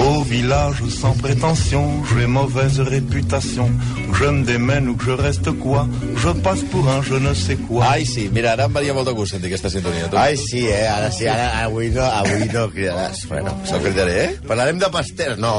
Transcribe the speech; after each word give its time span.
Au 0.00 0.22
village 0.24 0.82
sans 0.88 1.12
prétention, 1.14 2.02
j'ai 2.14 2.26
mauvaise 2.26 2.80
réputation. 2.80 3.70
Que 4.12 4.16
je 4.26 4.30
me 4.30 4.44
démène 4.44 4.88
ou 4.88 4.96
que 4.96 5.04
je 5.04 5.10
reste 5.12 5.50
quoi, 5.52 5.86
je 6.16 6.28
passe 6.30 6.62
pour 6.70 6.88
un 6.88 7.02
je 7.02 7.14
ne 7.14 7.32
sais 7.34 7.56
quoi. 7.56 7.84
Ai, 7.96 8.04
sí, 8.04 8.28
mira, 8.32 8.52
ara 8.52 8.64
em 8.66 8.72
venia 8.74 8.92
molt 8.94 9.06
de 9.08 9.12
gust 9.14 9.32
sentir 9.36 9.48
aquesta 9.50 9.70
sintonia. 9.70 10.08
Tu. 10.10 10.16
Ai, 10.18 10.36
sí, 10.36 10.64
eh? 10.68 10.86
Ara 10.90 11.10
sí, 11.14 11.26
ara 11.30 11.46
avui 11.64 11.90
no, 11.94 12.02
avui 12.04 12.48
no 12.52 12.66
cridaràs. 12.72 13.22
Bueno, 13.28 13.54
No 13.70 13.78
cridaré, 13.80 14.16
eh? 14.24 14.38
parlarem 14.48 14.78
de 14.82 14.90
Pasteur. 14.92 15.36
No. 15.38 15.52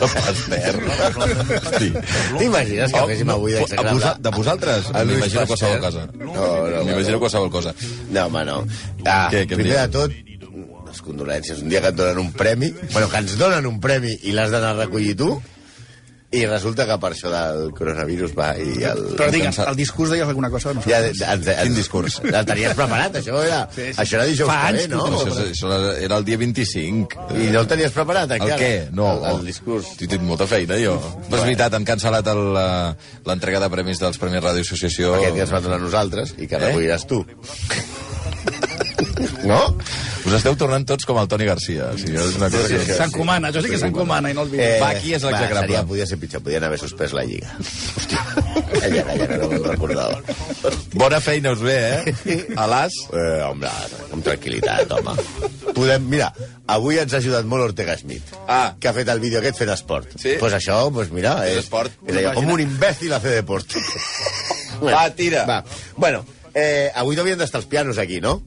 No 0.00 0.08
Pasteur. 0.14 0.78
Hosti. 1.66 1.92
T'imagines 2.38 2.92
que 2.92 3.06
féssim 3.12 3.30
avui 3.34 3.54
A 3.54 3.58
d'exagrable? 3.60 3.98
vosa- 4.00 4.16
de 4.20 4.30
vosaltres? 4.30 4.90
M'imagino 5.04 5.46
qualsevol 5.46 5.80
cosa. 5.80 6.06
No, 6.18 6.68
no, 6.70 6.84
M'imagino 6.84 7.16
no. 7.18 7.20
qualsevol 7.26 7.50
cosa. 7.50 7.74
No, 8.10 8.26
home, 8.26 8.44
no. 8.44 8.62
Ah, 9.04 9.28
Què, 9.32 9.44
què 9.48 9.56
primer 9.58 9.80
de 9.82 9.88
tot, 9.98 10.12
les 10.92 11.02
condolències. 11.02 11.62
Un 11.64 11.72
dia 11.72 11.80
que 11.82 11.90
et 11.94 11.98
donen 11.98 12.20
un 12.22 12.30
premi, 12.36 12.70
bueno, 12.92 13.08
que 13.08 13.24
ens 13.24 13.34
donen 13.40 13.66
un 13.66 13.80
premi 13.80 14.14
i 14.28 14.36
l'has 14.36 14.52
d'anar 14.54 14.76
a 14.76 14.80
recollir 14.84 15.16
tu, 15.18 15.32
i 16.32 16.46
resulta 16.48 16.86
que 16.88 16.94
per 16.96 17.10
això 17.12 17.28
del 17.28 17.74
coronavirus 17.76 18.30
va 18.32 18.54
i 18.56 18.78
el... 18.88 19.00
Però 19.18 19.26
digues, 19.34 19.58
el 19.68 19.74
discurs 19.76 20.14
deies 20.14 20.24
alguna 20.24 20.48
cosa? 20.48 20.70
No 20.72 20.80
sé. 20.80 20.88
Ja, 20.88 21.00
ens, 21.34 21.44
Quin 21.58 21.74
discurs? 21.76 22.14
El 22.24 22.46
tenies 22.48 22.72
preparat, 22.78 23.18
això 23.20 23.42
era, 23.44 23.58
Sí, 23.74 23.90
sí. 23.90 23.98
això 24.00 24.16
era 24.16 24.24
dijous 24.30 24.48
Fa 24.48 24.54
que 24.62 24.70
anys 24.70 24.86
ve, 24.86 24.94
no? 24.94 25.02
ho 25.10 25.18
Això, 25.26 25.44
això 25.50 25.72
era 26.06 26.16
el 26.16 26.24
dia 26.24 26.38
25. 26.40 27.26
I 27.36 27.50
no 27.52 27.60
el 27.60 27.68
tenies 27.68 27.92
preparat, 27.92 28.32
El 28.32 28.40
encara? 28.40 28.56
què? 28.62 28.70
No. 28.96 29.10
El, 29.18 29.26
el 29.42 29.44
discurs. 29.50 29.90
He 30.00 30.08
tingut 30.08 30.24
molta 30.30 30.48
feina, 30.48 30.80
jo. 30.80 30.96
Però 31.28 31.42
és 31.42 31.44
veritat, 31.50 31.76
han 31.76 31.84
cancel·lat 31.92 32.32
el, 32.32 32.42
eh, 32.62 33.12
l'entrega 33.28 33.60
de 33.66 33.70
premis 33.76 34.00
dels 34.00 34.16
Premis 34.24 34.40
Ràdio 34.48 34.64
Associació. 34.64 35.12
Aquest 35.20 35.36
que 35.36 35.44
ens 35.44 35.52
van 35.58 35.68
donar 35.68 35.82
a 35.82 35.84
nosaltres 35.84 36.32
i 36.38 36.48
que 36.48 36.56
Eh? 36.56 36.64
recolliràs 36.64 37.04
tu. 37.12 37.20
no? 39.44 39.60
Us 40.22 40.36
esteu 40.38 40.54
tornant 40.54 40.84
tots 40.86 41.04
com 41.08 41.18
el 41.18 41.26
Toni 41.28 41.44
Garcia. 41.48 41.88
O 41.92 41.98
sigui, 41.98 42.14
és 42.14 42.36
una 42.38 42.48
cosa 42.52 42.68
Sí, 42.68 42.76
sí, 42.78 42.86
que... 42.86 42.94
S'encomana, 43.00 43.48
això 43.50 43.62
sí 43.64 43.70
que 43.72 43.78
s'encomana 43.80 44.30
i 44.30 44.34
no 44.36 44.44
el 44.46 44.52
Eh, 44.54 44.78
va, 44.80 44.92
qui 45.02 45.14
és 45.16 45.24
l'execrable? 45.26 45.64
seria, 45.66 45.80
podia 45.88 46.06
ser 46.06 46.18
pitjor, 46.22 46.42
podien 46.46 46.62
haver 46.62 46.78
suspès 46.78 47.12
la 47.16 47.24
Lliga. 47.26 47.50
Hòstia, 47.58 48.22
calla, 48.82 49.26
que 49.26 49.38
no 49.40 49.48
me'n 49.50 49.64
recordava. 49.66 50.20
Bona 50.94 51.18
feina 51.24 51.52
us 51.56 51.62
ve, 51.64 51.74
eh? 52.04 52.36
A 52.54 52.68
l'as. 52.70 52.94
Eh, 53.10 53.40
home, 53.48 53.66
amb 54.14 54.22
tranquil·litat, 54.28 54.94
home. 54.94 55.16
Podem, 55.74 56.06
mira, 56.12 56.30
avui 56.70 57.00
ens 57.02 57.14
ha 57.16 57.18
ajudat 57.22 57.48
molt 57.48 57.66
Ortega 57.72 57.96
Smith, 57.98 58.30
Ah. 58.46 58.76
que 58.78 58.88
ha 58.88 58.94
fet 58.94 59.08
el 59.08 59.18
vídeo 59.20 59.40
aquest 59.42 59.58
fent 59.58 59.72
esport. 59.74 60.06
Sí? 60.22 60.36
Pues 60.38 60.54
això, 60.54 60.84
pues 60.94 61.10
mira, 61.10 61.34
Fent 61.42 61.50
és, 61.58 61.64
esport. 61.64 61.98
és 62.06 62.14
allò, 62.22 62.34
com 62.38 62.46
un 62.54 62.60
imbècil 62.62 63.12
hace 63.18 63.34
deporte. 63.40 63.80
Va, 64.82 65.08
tira. 65.10 65.44
Va. 65.50 65.62
Bueno, 65.96 66.24
eh, 66.54 66.90
avui 66.94 67.16
no 67.16 67.22
havien 67.26 67.38
d'estar 67.42 67.60
els 67.62 67.68
pianos 67.70 67.98
aquí, 67.98 68.20
no? 68.20 68.38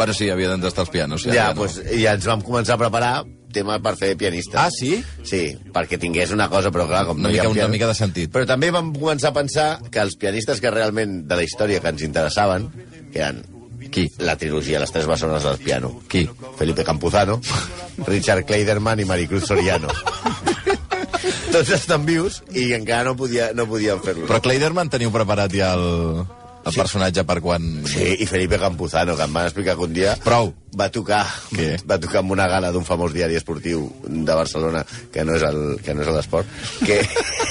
Bueno, 0.00 0.14
sí, 0.16 0.30
havia 0.32 0.56
d'estar 0.56 0.86
als 0.86 0.90
pianos. 0.94 1.26
Ja, 1.28 1.34
Ja, 1.34 1.44
ja, 1.50 1.54
pues, 1.54 1.76
ja 2.00 2.14
ens 2.16 2.24
vam 2.26 2.40
començar 2.46 2.78
a 2.78 2.80
preparar 2.80 3.12
tema 3.52 3.80
per 3.82 3.96
fer 3.98 4.12
pianistes. 4.16 4.54
Ah, 4.56 4.68
sí? 4.70 5.02
Sí, 5.26 5.42
perquè 5.74 5.98
tingués 6.00 6.30
una 6.32 6.46
cosa, 6.48 6.70
però 6.72 6.86
clar, 6.88 7.04
com 7.08 7.18
Una 7.18 7.28
no 7.28 7.30
hi 7.34 7.36
mica- 7.36 7.48
ha 7.48 7.50
una 7.52 7.68
mica 7.68 7.88
de 7.90 7.94
sentit. 7.98 8.30
Però 8.32 8.46
també 8.46 8.70
vam 8.70 8.92
començar 8.94 9.30
a 9.32 9.36
pensar 9.36 9.68
que 9.90 10.00
els 10.00 10.14
pianistes 10.16 10.60
que 10.62 10.70
realment 10.70 11.24
de 11.28 11.36
la 11.36 11.42
història 11.44 11.80
que 11.82 11.88
ens 11.92 12.02
interessaven, 12.06 12.70
que 13.12 13.18
eren 13.18 13.42
Qui? 13.90 14.04
la 14.22 14.36
trilogia 14.38 14.78
Les 14.78 14.92
tres 14.92 15.06
bessones 15.06 15.42
del 15.42 15.58
piano. 15.58 16.00
Qui? 16.08 16.28
Felipe 16.56 16.84
Campuzano, 16.84 17.40
Richard 18.06 18.44
Kleiderman 18.46 19.00
i 19.00 19.04
Maricruz 19.04 19.48
Soriano. 19.50 19.88
Tots 21.50 21.70
estan 21.74 22.04
vius 22.06 22.40
i 22.54 22.70
encara 22.76 23.02
no, 23.10 23.16
podia, 23.18 23.50
no 23.58 23.66
podien 23.66 23.98
fer-lo. 24.04 24.28
Però 24.30 24.38
Kleiderman 24.40 24.88
teniu 24.92 25.10
preparat 25.10 25.50
ja 25.52 25.72
el, 25.74 26.22
el 26.70 26.78
personatge 26.78 27.24
per 27.28 27.38
quan... 27.44 27.66
Sí, 27.90 28.06
i 28.22 28.26
Felipe 28.30 28.58
Campuzano, 28.62 29.16
que 29.18 29.26
em 29.26 29.36
van 29.36 29.48
explicar 29.48 29.76
que 29.78 29.86
un 29.86 29.94
dia... 29.96 30.14
Prou. 30.24 30.52
Va 30.78 30.86
tocar, 30.94 31.24
Què? 31.50 31.80
va 31.90 31.98
tocar 31.98 32.22
en 32.22 32.30
una 32.30 32.46
gala 32.50 32.70
d'un 32.70 32.84
famós 32.86 33.10
diari 33.14 33.34
esportiu 33.38 33.88
de 34.06 34.36
Barcelona, 34.38 34.84
que 35.10 35.24
no 35.26 35.34
és 35.34 35.44
el, 35.48 35.62
que 35.82 35.96
no 35.98 36.04
és 36.04 36.10
l'esport, 36.14 36.52
que, 36.86 37.00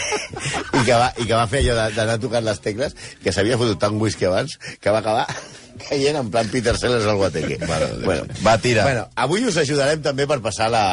i, 0.79 0.83
que 0.85 0.95
va, 0.95 1.09
i 1.19 1.25
que 1.25 1.33
va 1.35 1.47
fer 1.51 1.59
allò 1.65 1.89
d'anar 1.97 2.15
tocant 2.23 2.47
les 2.47 2.61
tecles, 2.63 2.95
que 3.19 3.33
s'havia 3.35 3.59
fotut 3.59 3.81
tant 3.81 3.99
whisky 3.99 4.29
abans, 4.29 4.55
que 4.79 4.93
va 4.95 5.01
acabar 5.03 5.25
caient 5.89 6.21
en 6.21 6.31
plan 6.31 6.47
Peter 6.53 6.77
Sellers 6.79 7.09
al 7.11 7.19
guateque. 7.19 7.59
Bueno, 7.65 8.23
Va, 8.45 8.55
tira. 8.63 8.87
Bueno, 8.87 9.09
avui 9.19 9.43
us 9.49 9.59
ajudarem 9.59 9.99
també 10.05 10.27
per 10.31 10.39
passar 10.45 10.71
la, 10.71 10.85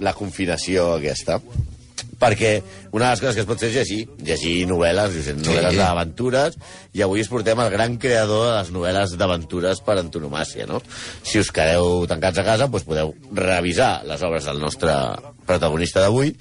la 0.00 0.16
confinació 0.16 0.94
aquesta 0.96 1.40
perquè 2.20 2.52
una 2.92 3.06
de 3.06 3.10
les 3.10 3.22
coses 3.22 3.38
que 3.38 3.44
es 3.44 3.48
pot 3.48 3.60
fer 3.60 3.70
és 3.70 3.78
llegir, 3.78 4.00
llegir 4.26 4.54
novel·les, 4.68 5.16
sí. 5.24 5.34
novel·les 5.40 5.78
d'aventures, 5.80 6.58
i 6.96 7.04
avui 7.06 7.24
us 7.24 7.30
portem 7.32 7.62
el 7.64 7.72
gran 7.72 7.96
creador 8.02 8.46
de 8.50 8.54
les 8.58 8.72
novel·les 8.76 9.16
d'aventures 9.20 9.82
per 9.86 9.96
antonomàcia, 10.02 10.68
no? 10.68 10.82
Si 11.24 11.40
us 11.40 11.52
quedeu 11.54 12.04
tancats 12.10 12.42
a 12.42 12.46
casa, 12.46 12.68
doncs 12.68 12.86
podeu 12.88 13.14
revisar 13.36 13.92
les 14.08 14.22
obres 14.26 14.48
del 14.50 14.60
nostre 14.62 14.94
protagonista 15.48 16.04
d'avui 16.04 16.34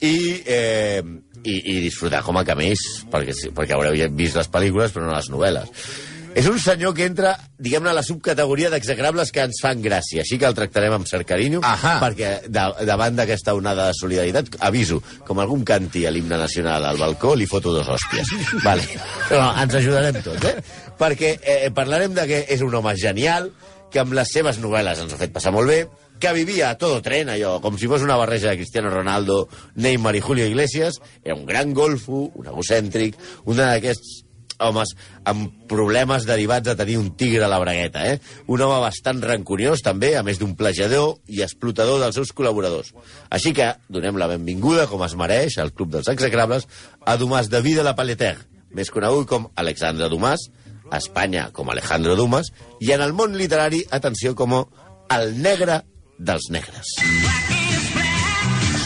i, 0.00 0.16
eh, 0.46 1.02
i, 1.44 1.54
i 1.74 1.78
disfrutar 1.84 2.22
com 2.24 2.38
a 2.38 2.46
camells, 2.46 3.04
perquè, 3.12 3.36
sí, 3.36 3.52
perquè 3.54 3.76
haureu 3.76 3.96
vist 4.16 4.38
les 4.38 4.50
pel·lícules, 4.50 4.94
però 4.94 5.08
no 5.08 5.16
les 5.16 5.30
novel·les. 5.32 5.88
És 6.34 6.48
un 6.50 6.56
senyor 6.58 6.96
que 6.96 7.06
entra, 7.06 7.36
diguem-ne, 7.62 7.92
a 7.92 7.94
la 7.94 8.02
subcategoria 8.02 8.70
d'execrables 8.72 9.30
que 9.30 9.44
ens 9.46 9.60
fan 9.62 9.82
gràcia, 9.84 10.24
així 10.24 10.38
que 10.40 10.48
el 10.48 10.56
tractarem 10.56 10.96
amb 10.96 11.06
cert 11.06 11.28
carinyo, 11.28 11.60
Ahà. 11.62 11.94
perquè 12.02 12.32
de, 12.48 12.64
davant 12.88 13.14
d'aquesta 13.20 13.54
onada 13.54 13.86
de 13.92 13.98
solidaritat, 14.00 14.56
aviso, 14.66 14.98
com 15.28 15.38
algun 15.38 15.62
canti 15.68 16.02
a 16.08 16.10
l'himne 16.10 16.38
nacional 16.40 16.88
al 16.88 16.98
balcó, 16.98 17.36
li 17.38 17.46
foto 17.46 17.70
dos 17.76 17.86
hòsties. 17.86 18.34
vale. 18.66 18.82
Però 19.28 19.46
ens 19.62 19.78
ajudarem 19.78 20.18
tots, 20.26 20.48
eh? 20.50 20.56
Perquè 20.98 21.36
eh, 21.38 21.70
parlarem 21.74 22.18
de 22.18 22.26
que 22.26 22.42
és 22.50 22.66
un 22.66 22.74
home 22.74 22.96
genial, 22.98 23.52
que 23.94 24.02
amb 24.02 24.18
les 24.18 24.34
seves 24.34 24.58
novel·les 24.58 25.04
ens 25.04 25.14
ha 25.14 25.20
fet 25.20 25.30
passar 25.30 25.54
molt 25.54 25.70
bé, 25.70 25.84
que 26.18 26.32
vivia 26.34 26.72
a 26.72 26.78
todo 26.78 26.98
tren, 27.02 27.30
allò, 27.30 27.60
com 27.62 27.78
si 27.78 27.86
fos 27.90 28.02
una 28.02 28.18
barreja 28.18 28.50
de 28.50 28.58
Cristiano 28.58 28.90
Ronaldo, 28.90 29.44
Neymar 29.78 30.16
i 30.18 30.22
Julio 30.24 30.50
Iglesias, 30.50 30.98
era 31.22 31.38
un 31.38 31.46
gran 31.46 31.70
golfo, 31.74 32.26
un 32.34 32.50
egocèntric, 32.50 33.18
un 33.46 33.62
d'aquests 33.62 34.23
homes 34.62 34.94
amb 35.28 35.52
problemes 35.70 36.26
derivats 36.28 36.68
de 36.68 36.76
tenir 36.78 36.98
un 37.00 37.10
tigre 37.18 37.44
a 37.46 37.50
la 37.50 37.60
bragueta, 37.62 38.04
eh? 38.12 38.20
Un 38.46 38.62
home 38.64 38.80
bastant 38.82 39.22
rancuniós, 39.24 39.82
també, 39.84 40.14
a 40.16 40.22
més 40.26 40.40
d'un 40.40 40.54
plejador 40.58 41.16
i 41.26 41.42
explotador 41.46 42.02
dels 42.02 42.18
seus 42.18 42.34
col·laboradors. 42.36 42.92
Així 43.30 43.54
que 43.56 43.72
donem 43.88 44.18
la 44.20 44.30
benvinguda, 44.30 44.88
com 44.90 45.04
es 45.06 45.16
mereix, 45.18 45.58
al 45.58 45.72
Club 45.72 45.94
dels 45.96 46.10
Execrables, 46.12 46.68
a 47.04 47.16
Dumas 47.20 47.50
de 47.50 47.62
Vida 47.64 47.86
la 47.86 47.96
Paleter, 47.98 48.36
més 48.74 48.90
conegut 48.90 49.28
com 49.30 49.50
Alexandre 49.56 50.10
Dumas, 50.12 50.48
a 50.90 50.98
Espanya 51.00 51.48
com 51.52 51.70
Alejandro 51.70 52.16
Dumas, 52.16 52.52
i 52.80 52.92
en 52.94 53.02
el 53.02 53.14
món 53.16 53.38
literari, 53.38 53.84
atenció, 53.90 54.34
com 54.34 54.56
el 54.60 55.36
negre 55.42 55.82
dels 56.18 56.50
negres. 56.54 56.96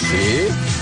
Sí? 0.09 0.78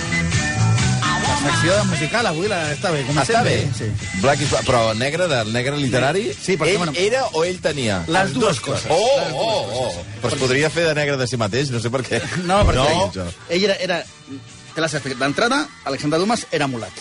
La 1.46 1.52
secció 1.52 1.74
musical 1.86 2.26
avui 2.26 2.48
la, 2.50 2.58
està 2.74 2.90
bé, 2.90 3.04
com 3.06 3.18
Està 3.22 3.42
bé. 3.46 3.56
Sí. 3.76 3.86
Black 4.22 4.42
is 4.42 4.50
Black. 4.50 4.66
Però 4.66 4.80
negre, 4.98 5.28
del 5.30 5.52
negre 5.54 5.76
literari? 5.78 6.24
Sí, 6.34 6.56
perquè, 6.58 6.72
ell 6.74 6.78
bueno- 6.82 6.94
era 6.98 7.24
o 7.38 7.44
ell 7.46 7.60
tenia? 7.62 8.00
Les 8.10 8.32
dues 8.34 8.58
coses. 8.60 8.86
Oh, 8.90 9.30
oh, 9.32 9.86
oh. 9.86 10.04
Però 10.22 10.32
es 10.34 10.40
podria 10.40 10.70
fer 10.74 10.88
de 10.88 10.94
negre 10.98 11.16
de 11.20 11.26
si 11.30 11.38
mateix, 11.38 11.70
no 11.70 11.78
sé 11.80 11.90
per 11.94 12.02
què. 12.06 12.20
No, 12.50 12.62
perquè 12.66 12.86
No. 12.96 13.10
no. 13.14 13.26
ell 13.48 13.64
era... 13.70 13.76
era 13.86 14.00
té 14.76 14.82
la 14.82 14.88
seva 14.90 14.98
explicació. 15.00 15.22
D'entrada, 15.24 15.60
Alexandre 15.88 16.18
Dumas 16.20 16.42
era 16.52 16.66
mulat. 16.68 16.92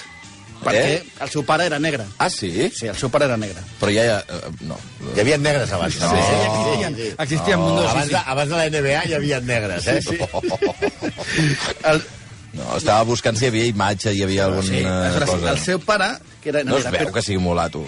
Perquè 0.64 0.84
Eh? 0.94 1.02
el 1.26 1.30
seu 1.30 1.44
pare 1.46 1.66
era 1.68 1.78
negre. 1.80 2.06
Ah, 2.18 2.30
sí? 2.30 2.70
Sí, 2.74 2.88
el 2.88 2.96
seu 2.96 3.10
pare 3.12 3.26
era 3.26 3.36
negre. 3.38 3.60
Però 3.82 3.92
ja... 3.92 4.06
ja 4.08 4.20
eh, 4.30 4.52
no. 4.62 4.78
Hi 5.16 5.20
havia 5.26 5.38
negres 5.42 5.74
abans. 5.76 5.98
No. 6.00 6.12
Sí, 6.14 6.22
sí, 6.22 6.36
Oh. 6.46 6.86
existien, 6.86 7.16
existien 7.20 7.60
oh. 7.60 7.66
mundos. 7.66 7.90
Abans, 7.92 8.08
Sí, 8.08 8.14
de, 8.14 8.22
abans 8.26 8.50
de 8.50 8.56
la 8.62 8.70
NBA 8.70 9.02
hi 9.10 9.14
havia 9.18 9.42
negres, 9.42 9.88
eh? 9.88 10.00
Sí, 10.02 10.16
sí. 10.16 11.50
El, 11.92 12.02
No, 12.56 12.78
estava 12.78 13.04
buscant 13.04 13.36
si 13.38 13.46
hi 13.46 13.52
havia 13.52 13.66
imatge, 13.68 14.14
hi 14.16 14.24
havia 14.24 14.46
alguna 14.46 14.64
sí, 14.68 14.82
aleshores, 14.86 15.30
cosa. 15.30 15.52
el 15.52 15.60
seu 15.60 15.80
pare, 15.84 16.10
que 16.42 16.50
era... 16.54 16.64
No 16.64 16.78
es 16.80 16.86
era- 16.88 16.98
veu 17.04 17.12
que 17.14 17.22
sigui 17.26 17.38
mulato. 17.44 17.84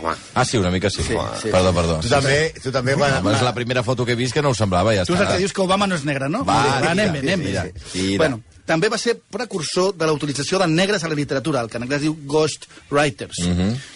Home, 0.00 0.14
Ah, 0.34 0.44
sí, 0.48 0.56
una 0.56 0.70
mica 0.70 0.88
sí. 0.88 1.02
Sí, 1.02 1.14
sí. 1.42 1.48
Perdó, 1.52 1.74
perdó. 1.76 1.98
tu 2.00 2.08
també, 2.08 2.54
tu 2.62 2.72
també 2.72 2.94
quan... 2.96 3.18
Home, 3.20 3.34
és 3.36 3.42
la 3.44 3.52
primera 3.54 3.82
foto 3.84 4.06
que 4.08 4.12
he 4.12 4.18
vist 4.18 4.32
que 4.32 4.40
no 4.42 4.50
ho 4.50 4.54
semblava, 4.56 4.94
ja 4.96 5.04
Tu 5.04 5.12
saps 5.12 5.26
està. 5.26 5.34
que 5.36 5.42
dius 5.44 5.52
que 5.52 5.60
Obama 5.62 5.86
no 5.86 5.94
és 5.98 6.04
negre, 6.08 6.28
no? 6.32 6.40
Va, 6.48 6.56
Va, 6.80 6.90
anem 6.94 7.12
bé, 7.12 7.18
anem 7.20 7.42
bé. 7.44 7.50
tira, 7.50 7.64
tira. 7.92 8.16
Bueno, 8.22 8.40
També 8.70 8.86
va 8.92 8.98
ser 9.02 9.16
precursor 9.34 9.96
de 9.98 10.06
la 10.06 10.12
utilització 10.14 10.60
de 10.62 10.68
negres 10.70 11.02
a 11.02 11.08
la 11.10 11.16
literatura, 11.18 11.64
el 11.64 11.68
que 11.72 11.80
en 11.80 11.88
anglès 11.88 12.04
diu 12.04 12.14
ghost 12.30 12.68
writers, 12.90 13.40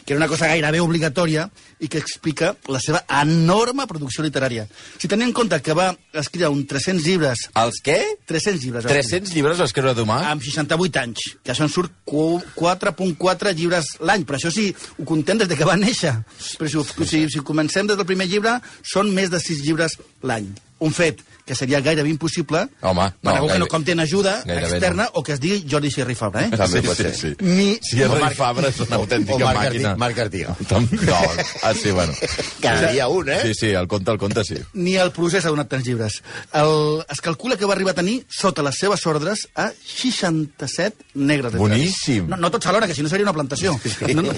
que 0.05 0.13
era 0.17 0.19
una 0.19 0.27
cosa 0.29 0.49
gairebé 0.51 0.81
obligatòria 0.83 1.45
i 1.79 1.87
que 1.91 2.01
explica 2.03 2.57
la 2.73 2.81
seva 2.83 3.05
enorme 3.21 3.87
producció 3.87 4.25
literària. 4.25 4.65
Si 4.99 5.07
tenim 5.11 5.29
en 5.31 5.35
compte 5.37 5.61
que 5.63 5.77
va 5.79 5.93
escriure 6.19 6.51
un 6.51 6.65
300 6.67 7.07
llibres... 7.07 7.45
Els 7.61 7.79
què? 7.87 7.99
300 8.27 8.63
llibres. 8.65 8.85
va 8.89 8.91
300 8.97 9.35
llibres 9.37 9.61
va 9.63 9.69
escriure 9.71 9.95
Dumas? 9.95 10.27
amb 10.33 10.43
68 10.43 11.01
anys, 11.05 11.25
que 11.45 11.53
això 11.55 11.69
en 11.69 11.73
surt 11.73 11.93
cu- 12.09 12.43
4.4 12.59 13.55
llibres 13.55 13.95
l'any, 14.01 14.25
però 14.27 14.39
això 14.41 14.51
sí, 14.55 14.69
ho 14.99 15.05
contem 15.07 15.39
des 15.39 15.49
de 15.51 15.57
que 15.59 15.69
va 15.69 15.77
néixer. 15.79 16.17
Però 16.59 16.69
si, 16.71 17.07
si, 17.07 17.25
si 17.31 17.45
comencem 17.47 17.87
des 17.87 17.97
del 18.01 18.09
primer 18.09 18.27
llibre, 18.31 18.59
són 18.83 19.13
més 19.15 19.31
de 19.31 19.41
6 19.43 19.63
llibres 19.67 19.99
l'any. 20.27 20.51
Un 20.81 20.93
fet 20.93 21.21
que 21.45 21.55
seria 21.55 21.79
gairebé 21.85 22.09
impossible 22.09 22.65
Home, 22.81 23.05
per 23.21 23.31
no, 23.31 23.35
algú 23.37 23.49
que 23.53 23.59
no 23.61 23.67
compti 23.69 23.93
en 23.93 24.01
ajuda 24.01 24.43
gairebé 24.47 24.71
externa 24.79 25.09
o 25.13 25.23
que 25.23 25.35
es 25.35 25.41
digui 25.41 25.67
Jordi 25.71 25.91
Sierra 25.93 26.11
i 26.13 26.17
Fabra, 26.19 26.47
eh? 26.47 26.51
També 26.57 26.81
sí, 26.81 26.87
pot 26.89 26.97
sí, 26.97 27.03
ser. 27.05 27.15
sí. 27.15 27.31
Ni, 27.41 27.79
Si 27.85 28.01
és 28.01 28.09
O 28.09 28.15
Rei 28.15 28.23
Marc- 28.25 28.37
Fabra 28.37 28.69
és 28.73 28.81
una 28.81 28.97
autèntica 28.97 29.37
o 29.37 29.39
Marc 29.45 29.59
màquina. 29.61 29.91
Arti- 29.93 29.99
Marc 30.01 30.19
Artiga. 30.19 30.57
No, 30.71 31.21
ah, 31.63 31.75
sí, 31.75 31.91
bueno. 31.93 32.13
Cada 32.61 32.91
dia 32.93 33.09
un, 33.09 33.29
eh? 33.29 33.39
Sí, 33.43 33.55
sí, 33.55 33.67
el 33.69 33.87
conte, 33.87 34.11
el 34.11 34.19
conte, 34.19 34.43
sí. 34.45 34.57
ni 34.73 34.97
el 34.97 35.13
procés 35.13 35.45
ha 35.45 35.51
donat 35.53 35.69
tants 35.69 35.87
llibres. 35.87 36.23
El, 36.53 37.05
es 37.09 37.21
calcula 37.21 37.57
que 37.57 37.67
va 37.67 37.75
arribar 37.75 37.93
a 37.93 38.01
tenir, 38.01 38.25
sota 38.29 38.63
les 38.63 38.77
seves 38.79 39.07
ordres, 39.07 39.47
a 39.55 39.71
67 39.85 40.97
negres. 41.15 41.53
literaris. 41.53 41.59
Boníssim. 41.59 42.27
No, 42.29 42.37
no 42.37 42.51
tots 42.51 42.67
alhora, 42.67 42.87
que 42.89 42.95
si 42.95 43.03
no 43.03 43.09
seria 43.09 43.25
una 43.25 43.33
plantació. 43.37 43.79
No, 44.15 44.23
no. 44.23 44.33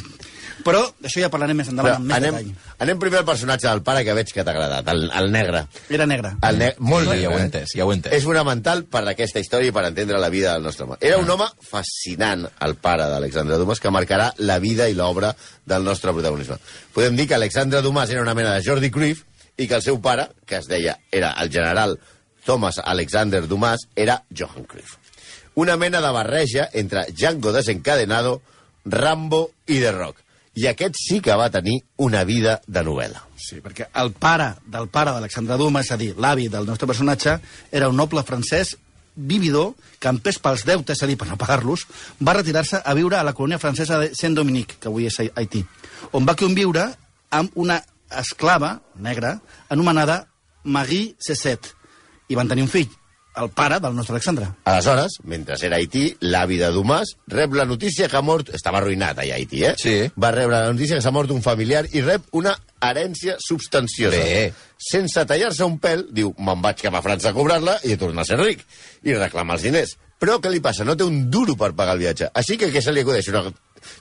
Però 0.64 0.81
d'això 1.03 1.20
ja 1.20 1.29
parlarem 1.31 1.56
més 1.61 1.69
endavant, 1.69 1.93
Però 1.93 2.00
amb 2.00 2.06
més 2.08 2.17
anem, 2.17 2.35
detall. 2.37 2.76
anem 2.87 2.99
primer 3.03 3.19
al 3.20 3.26
personatge 3.29 3.69
del 3.69 3.82
pare 3.85 4.05
que 4.06 4.14
veig 4.17 4.31
que 4.32 4.44
t'ha 4.44 4.53
agradat, 4.55 4.88
el, 4.88 5.11
el 5.20 5.31
negre. 5.32 5.67
Era 5.93 6.06
negre. 6.06 6.31
El 6.49 6.58
ne 6.58 6.70
molt 6.79 7.05
Sí, 7.05 7.11
negre, 7.11 7.23
ja 7.23 7.31
ho 7.31 7.37
he 7.37 7.41
eh? 7.43 7.44
entès, 7.44 7.75
ja 7.76 7.85
ho 7.85 7.93
he 7.93 7.97
entès. 7.99 8.12
És 8.17 8.25
fonamental 8.25 8.85
per 8.88 9.03
aquesta 9.11 9.38
història 9.43 9.69
i 9.69 9.75
per 9.76 9.85
entendre 9.91 10.19
la 10.23 10.31
vida 10.32 10.55
del 10.55 10.62
nostre 10.64 10.87
home. 10.87 10.97
Era 11.00 11.19
un 11.19 11.29
home 11.31 11.47
fascinant, 11.61 12.47
el 12.64 12.75
pare 12.81 13.06
d'Alexandre 13.12 13.58
Dumas, 13.61 13.81
que 13.81 13.91
marcarà 13.93 14.32
la 14.38 14.58
vida 14.58 14.88
i 14.88 14.94
l'obra 14.97 15.35
del 15.67 15.85
nostre 15.85 16.12
protagonisme. 16.17 16.56
Podem 16.94 17.17
dir 17.17 17.29
que 17.29 17.35
Alexandre 17.37 17.82
Dumas 17.82 18.11
era 18.11 18.23
una 18.23 18.35
mena 18.35 18.55
de 18.55 18.64
Jordi 18.64 18.91
Cruyff 18.91 19.25
i 19.56 19.67
que 19.69 19.75
el 19.76 19.82
seu 19.82 20.00
pare, 20.00 20.29
que 20.47 20.56
es 20.62 20.67
deia, 20.69 20.99
era 21.12 21.35
el 21.43 21.50
general 21.52 21.99
Thomas 22.44 22.79
Alexander 22.82 23.47
Dumas, 23.49 23.88
era 23.97 24.23
Johan 24.31 24.64
Cruyff. 24.64 24.97
Una 25.56 25.76
mena 25.76 26.00
de 26.00 26.11
barreja 26.12 26.69
entre 26.73 27.06
Django 27.12 27.52
desencadenado, 27.52 28.41
Rambo 28.85 29.50
i 29.67 29.81
The 29.81 29.91
Rock. 29.93 30.19
I 30.56 30.67
aquest 30.70 30.97
sí 30.97 31.20
que 31.20 31.35
va 31.37 31.50
tenir 31.53 31.82
una 32.00 32.25
vida 32.25 32.61
de 32.67 32.82
novel·la. 32.85 33.20
Sí, 33.37 33.61
perquè 33.61 33.91
el 34.00 34.14
pare 34.17 34.55
del 34.64 34.88
pare 34.88 35.12
d'Alexandre 35.12 35.58
Dumas, 35.61 35.91
és 35.91 35.93
a 35.93 36.00
dir, 36.00 36.14
l'avi 36.17 36.49
del 36.49 36.64
nostre 36.64 36.88
personatge, 36.88 37.37
era 37.70 37.91
un 37.93 37.97
noble 38.00 38.25
francès 38.25 38.76
vividor 39.17 39.75
que, 39.99 40.08
en 40.08 40.20
pes 40.25 40.38
pels 40.41 40.64
deutes, 40.69 40.97
és 40.97 41.05
a 41.05 41.08
dir, 41.11 41.19
per 41.20 41.29
no 41.29 41.37
pagar-los, 41.41 41.87
va 42.25 42.37
retirar-se 42.38 42.81
a 42.81 42.94
viure 42.97 43.19
a 43.19 43.25
la 43.25 43.35
colònia 43.37 43.61
francesa 43.61 44.00
de 44.00 44.12
Saint-Dominique, 44.17 44.81
que 44.81 44.88
avui 44.88 45.08
és 45.08 45.20
Haití, 45.35 45.64
on 46.17 46.29
va 46.29 46.37
conviure 46.37 46.88
amb 47.37 47.52
una 47.55 47.82
esclava 48.17 48.79
negra 48.97 49.38
anomenada 49.69 50.23
Marie 50.64 51.17
Cesset, 51.20 51.73
i 52.29 52.37
van 52.37 52.49
tenir 52.49 52.64
un 52.64 52.73
fill, 52.73 52.88
el 53.37 53.50
pare 53.50 53.79
del 53.81 53.94
nostre 53.94 54.15
Alexandre. 54.15 54.47
Aleshores, 54.65 55.19
mentre 55.25 55.56
era 55.61 55.77
a 55.77 55.79
Haití, 55.79 56.17
l'avi 56.21 56.56
de 56.56 56.71
Dumas 56.73 57.17
rep 57.29 57.53
la 57.55 57.65
notícia 57.69 58.09
que 58.09 58.17
ha 58.17 58.23
mort... 58.25 58.49
Estava 58.56 58.79
arruïnat 58.81 59.19
allà 59.23 59.35
a 59.37 59.41
Haití, 59.41 59.62
eh? 59.65 59.75
Sí. 59.79 59.97
Va 60.17 60.31
rebre 60.33 60.56
la 60.59 60.73
notícia 60.73 60.97
que 60.97 61.05
s'ha 61.05 61.12
mort 61.12 61.31
un 61.35 61.43
familiar 61.44 61.85
i 61.93 62.00
rep 62.05 62.25
una 62.33 62.55
herència 62.81 63.37
substanciosa. 63.43 64.17
Bé. 64.17 64.53
Sense 64.79 65.25
tallar-se 65.29 65.65
un 65.69 65.79
pèl, 65.83 66.06
diu, 66.17 66.33
me'n 66.38 66.62
vaig 66.65 66.81
cap 66.83 66.97
a 66.97 67.05
França 67.05 67.31
a 67.31 67.37
cobrar-la 67.37 67.79
i 67.85 67.93
he 67.94 68.00
tornat 68.00 68.25
a 68.25 68.31
ser 68.33 68.41
ric. 68.41 68.65
I 69.05 69.15
reclama 69.21 69.56
els 69.59 69.69
diners. 69.69 69.97
Però 70.19 70.38
què 70.41 70.49
li 70.53 70.62
passa? 70.65 70.85
No 70.88 70.97
té 70.97 71.05
un 71.05 71.27
duro 71.31 71.56
per 71.61 71.75
pagar 71.77 71.94
el 71.99 72.05
viatge. 72.06 72.31
Així 72.33 72.56
que 72.56 72.73
què 72.73 72.81
se 72.83 72.93
li 72.97 73.05
acudeix? 73.05 73.29
Una... 73.35 73.44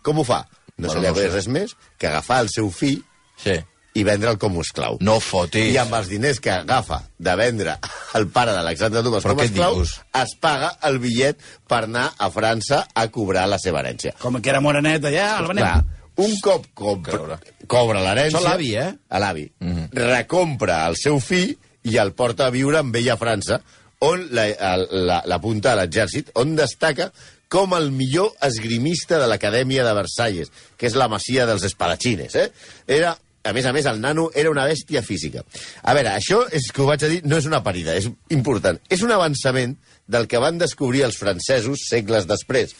Com 0.02 0.20
ho 0.20 0.24
fa? 0.28 0.46
No 0.78 0.88
Bueno, 0.88 0.94
se 0.94 1.00
li 1.00 1.08
no 1.08 1.12
acudeix 1.14 1.32
sé. 1.32 1.36
res 1.38 1.48
més 1.52 1.76
que 2.00 2.08
agafar 2.08 2.42
el 2.46 2.50
seu 2.52 2.72
fill 2.72 3.02
Sí. 3.36 3.54
I 3.96 4.04
vendre'l 4.04 4.38
com 4.38 4.58
a 4.58 4.62
esclau. 4.62 4.98
No 5.00 5.18
fotis. 5.24 5.70
I 5.74 5.78
amb 5.80 5.94
els 5.96 6.10
diners 6.12 6.40
que 6.44 6.52
agafa 6.52 7.02
de 7.18 7.36
vendre 7.40 7.78
el 8.20 8.28
pare 8.28 8.52
d'Alexandre 8.56 9.02
Dumas 9.06 9.24
Però 9.24 9.34
com 9.38 9.42
a 9.44 9.46
esclau, 9.48 9.76
dius? 9.80 9.94
es 10.22 10.34
paga 10.44 10.74
el 10.90 11.00
bitllet 11.00 11.40
per 11.68 11.84
anar 11.88 12.10
a 12.18 12.30
França 12.32 12.86
a 12.94 13.08
cobrar 13.12 13.46
la 13.48 13.58
seva 13.62 13.80
herència. 13.82 14.14
Com 14.20 14.42
que 14.42 14.50
era 14.52 14.60
morenet 14.62 15.04
allà, 15.08 15.30
el 15.40 15.48
venem. 15.48 15.64
Clar, 15.64 16.02
un 16.26 16.36
cop 16.44 16.66
compra, 16.74 17.12
Creure. 17.18 17.40
cobra 17.68 18.02
l'herència... 18.04 18.38
Això 18.40 18.44
l'avi, 18.50 18.74
eh? 18.76 18.92
A 19.10 19.20
l'avi. 19.20 19.48
Mm. 19.60 19.72
-hmm. 19.72 20.06
Recompra 20.12 20.86
el 20.88 20.96
seu 21.00 21.20
fill 21.20 21.56
i 21.84 21.98
el 21.98 22.14
porta 22.14 22.48
a 22.48 22.50
viure 22.54 22.78
amb 22.80 22.96
ell 22.96 23.10
a 23.12 23.18
França, 23.18 23.62
on 24.00 24.28
la- 24.32 24.48
el- 24.48 24.88
la- 25.08 25.24
l'apunta 25.26 25.72
a 25.72 25.76
l'exèrcit, 25.76 26.32
on 26.36 26.56
destaca 26.56 27.12
com 27.48 27.74
el 27.78 27.92
millor 27.92 28.34
esgrimista 28.42 29.20
de 29.20 29.28
l'Acadèmia 29.28 29.84
de 29.86 29.94
Versalles, 29.94 30.50
que 30.78 30.88
és 30.88 30.96
la 30.96 31.08
masia 31.08 31.46
dels 31.46 31.64
espadatxines. 31.64 32.34
Eh? 32.36 32.52
Era, 32.88 33.18
a 33.46 33.54
més 33.54 33.66
a 33.70 33.74
més, 33.76 33.86
el 33.86 34.02
nano 34.02 34.30
era 34.34 34.50
una 34.50 34.66
bèstia 34.66 35.04
física. 35.06 35.44
A 35.84 35.94
veure, 35.94 36.16
això 36.18 36.42
és 36.50 36.72
que 36.74 36.82
ho 36.82 36.90
vaig 36.90 37.06
a 37.06 37.10
dir, 37.12 37.22
no 37.30 37.38
és 37.38 37.46
una 37.46 37.62
parida, 37.64 37.94
és 37.94 38.10
important. 38.34 38.80
És 38.90 39.06
un 39.06 39.14
avançament 39.14 39.76
del 40.10 40.26
que 40.28 40.42
van 40.42 40.58
descobrir 40.58 41.06
els 41.06 41.20
francesos 41.22 41.86
segles 41.90 42.26
després, 42.30 42.74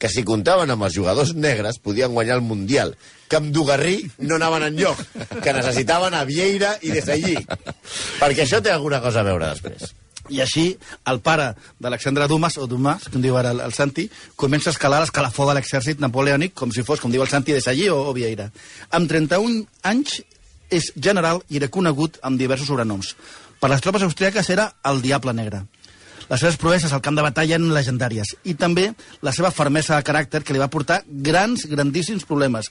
que 0.00 0.08
si 0.08 0.24
comptaven 0.24 0.72
amb 0.72 0.84
els 0.86 0.96
jugadors 0.96 1.34
negres 1.36 1.80
podien 1.80 2.12
guanyar 2.16 2.38
el 2.38 2.44
Mundial, 2.44 2.94
que 3.28 3.40
amb 3.40 3.52
Dugarrí 3.52 3.98
no 4.24 4.36
anaven 4.36 4.68
enlloc, 4.70 5.00
que 5.44 5.56
necessitaven 5.56 6.16
a 6.16 6.24
Vieira 6.28 6.76
i 6.80 6.92
Desallí. 6.94 7.36
Perquè 8.20 8.46
això 8.46 8.60
té 8.64 8.72
alguna 8.72 9.02
cosa 9.04 9.20
a 9.20 9.28
veure 9.28 9.52
després. 9.52 9.92
I 10.30 10.40
així, 10.44 10.66
el 11.10 11.20
pare 11.24 11.50
d'Alexandre 11.82 12.28
Dumas, 12.30 12.56
o 12.58 12.66
Dumas, 12.70 13.08
com 13.10 13.22
diu 13.22 13.36
ara 13.38 13.52
el, 13.54 13.62
el 13.64 13.74
Santi, 13.76 14.08
comença 14.38 14.70
a 14.70 14.74
escalar 14.76 15.02
l'escalafó 15.02 15.48
de 15.48 15.58
l'exèrcit 15.58 16.02
napoleònic 16.02 16.54
com 16.58 16.72
si 16.74 16.86
fos, 16.86 17.02
com 17.02 17.12
diu 17.12 17.24
el 17.24 17.32
Santi, 17.32 17.56
de 17.56 17.62
Sallí 17.64 17.88
o, 17.90 17.98
o 18.10 18.14
Vieira. 18.16 18.50
Amb 18.96 19.10
31 19.10 19.64
anys 19.90 20.20
és 20.70 20.92
general 20.94 21.42
i 21.50 21.58
era 21.58 21.68
conegut 21.68 22.20
amb 22.22 22.38
diversos 22.38 22.70
sobrenoms. 22.70 23.14
Per 23.60 23.68
les 23.68 23.82
tropes 23.84 24.06
austríaques 24.06 24.48
era 24.54 24.70
el 24.88 25.02
Diable 25.04 25.34
Negre. 25.36 25.64
Les 26.30 26.38
seves 26.38 26.56
proeses 26.62 26.92
al 26.94 27.02
camp 27.02 27.16
de 27.18 27.24
batalla 27.26 27.56
eren 27.56 27.72
legendàries 27.74 28.36
i 28.46 28.54
també 28.54 28.84
la 29.26 29.32
seva 29.34 29.50
fermesa 29.50 29.96
de 29.96 30.06
caràcter 30.06 30.44
que 30.46 30.54
li 30.54 30.62
va 30.62 30.70
portar 30.70 31.00
grans, 31.26 31.64
grandíssims 31.66 32.26
problemes. 32.28 32.68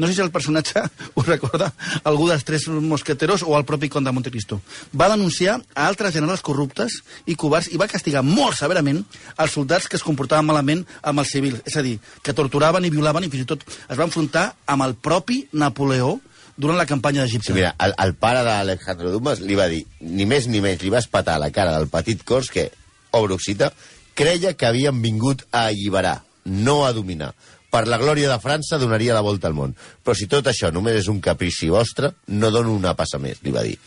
No 0.00 0.08
sé 0.08 0.16
si 0.16 0.24
el 0.24 0.32
personatge 0.32 0.80
us 1.20 1.28
recorda 1.28 1.68
algú 2.08 2.30
dels 2.30 2.46
tres 2.48 2.64
mosqueteros 2.72 3.44
o 3.44 3.52
el 3.58 3.66
propi 3.68 3.90
Conde 3.92 4.08
de 4.08 4.16
Montecristo. 4.16 4.62
Va 4.96 5.10
denunciar 5.12 5.58
a 5.74 5.86
altres 5.90 6.16
generals 6.16 6.40
corruptes 6.40 7.02
i 7.28 7.36
covards 7.36 7.68
i 7.68 7.80
va 7.80 7.90
castigar 7.92 8.24
molt 8.24 8.56
severament 8.56 9.04
els 9.36 9.54
soldats 9.60 9.92
que 9.92 10.00
es 10.00 10.08
comportaven 10.08 10.48
malament 10.48 10.86
amb 11.02 11.20
els 11.20 11.36
civils. 11.36 11.60
És 11.68 11.76
a 11.76 11.84
dir, 11.84 11.98
que 12.24 12.32
torturaven 12.32 12.88
i 12.88 12.94
violaven 12.94 13.28
i 13.28 13.32
fins 13.32 13.44
i 13.44 13.50
tot 13.52 13.68
es 13.68 13.98
va 13.98 14.08
enfrontar 14.08 14.54
amb 14.64 14.88
el 14.88 14.96
propi 14.96 15.42
Napoleó 15.52 16.16
durant 16.56 16.78
la 16.80 16.88
campanya 16.88 17.26
d'Egipte. 17.26 17.50
Sí, 17.50 17.56
mira, 17.56 17.74
el, 17.80 17.92
el 18.00 18.14
pare 18.16 18.40
d'Alejandro 18.46 19.12
Dumas 19.12 19.40
li 19.44 19.56
va 19.58 19.68
dir, 19.72 19.84
ni 20.00 20.24
més 20.28 20.48
ni 20.48 20.60
menys, 20.64 20.80
li 20.84 20.92
va 20.92 21.00
espatar 21.02 21.38
la 21.40 21.52
cara 21.52 21.76
del 21.76 21.88
petit 21.92 22.24
cors 22.28 22.50
que, 22.52 22.70
obra 23.18 23.36
occita, 23.38 23.72
creia 24.14 24.54
que 24.54 24.68
havien 24.68 25.00
vingut 25.02 25.46
a 25.50 25.66
alliberar, 25.70 26.22
no 26.44 26.82
a 26.86 26.92
dominar. 26.92 27.32
Per 27.72 27.86
la 27.88 27.96
glòria 27.96 28.28
de 28.28 28.36
França 28.40 28.76
donaria 28.76 29.14
la 29.16 29.24
volta 29.24 29.48
al 29.48 29.56
món. 29.56 29.72
Però 30.04 30.12
si 30.16 30.26
tot 30.28 30.50
això 30.50 30.68
només 30.72 30.98
és 31.00 31.08
un 31.08 31.22
caprici 31.24 31.70
vostre, 31.72 32.12
no 32.28 32.50
dono 32.52 32.74
una 32.76 32.92
passa 32.98 33.18
més, 33.22 33.40
li 33.40 33.54
va 33.54 33.64
dir. 33.64 33.78